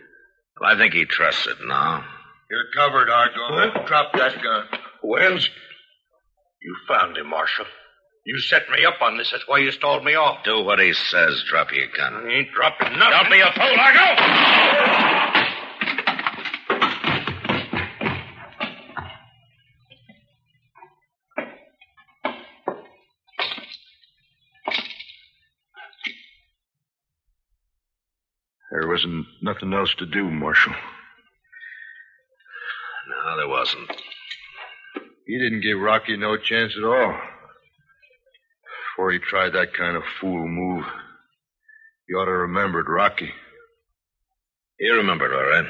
Well, 0.59 0.71
I 0.73 0.77
think 0.77 0.93
he 0.93 1.05
trusts 1.05 1.47
it 1.47 1.57
now. 1.65 2.03
You're 2.49 2.71
covered, 2.75 3.09
Argo. 3.09 3.85
Drop 3.85 4.13
that 4.13 4.41
gun. 4.41 4.65
Wells, 5.03 5.49
you 6.61 6.75
found 6.87 7.17
him, 7.17 7.29
Marshal. 7.29 7.65
You 8.25 8.39
set 8.39 8.69
me 8.69 8.83
up 8.85 9.01
on 9.01 9.17
this. 9.17 9.31
That's 9.31 9.47
why 9.47 9.59
you 9.59 9.71
stalled 9.71 10.03
me 10.03 10.15
off. 10.15 10.43
Do 10.43 10.61
what 10.63 10.79
he 10.79 10.93
says. 10.93 11.43
Drop 11.49 11.71
your 11.71 11.87
gun. 11.95 12.13
I 12.13 12.27
ain't 12.29 12.51
dropping 12.51 12.97
nothing. 12.97 13.11
Don't 13.11 13.31
be 13.31 13.39
a 13.39 13.51
fool, 13.53 13.79
Argo! 13.79 15.36
There 28.71 28.87
wasn't 28.87 29.25
nothing 29.41 29.73
else 29.73 29.93
to 29.95 30.05
do, 30.05 30.29
Marshal. 30.29 30.73
No, 33.07 33.37
there 33.37 33.47
wasn't. 33.47 33.89
He 35.25 35.37
didn't 35.37 35.61
give 35.61 35.79
Rocky 35.79 36.17
no 36.17 36.37
chance 36.37 36.73
at 36.77 36.83
all. 36.83 37.19
Before 38.95 39.11
he 39.11 39.19
tried 39.19 39.53
that 39.53 39.73
kind 39.73 39.95
of 39.95 40.03
fool 40.19 40.47
move, 40.47 40.85
you 42.09 42.17
ought 42.17 42.25
to 42.25 42.31
remembered 42.31 42.87
Rocky. 42.89 43.31
He 44.79 44.89
remembered, 44.89 45.33
all 45.33 45.49
right. 45.49 45.65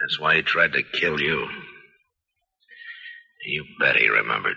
That's 0.00 0.18
why 0.18 0.36
he 0.36 0.42
tried 0.42 0.72
to 0.72 0.82
kill 0.82 1.20
you. 1.20 1.46
You 3.44 3.64
bet 3.80 3.96
he 3.96 4.08
remembered. 4.08 4.56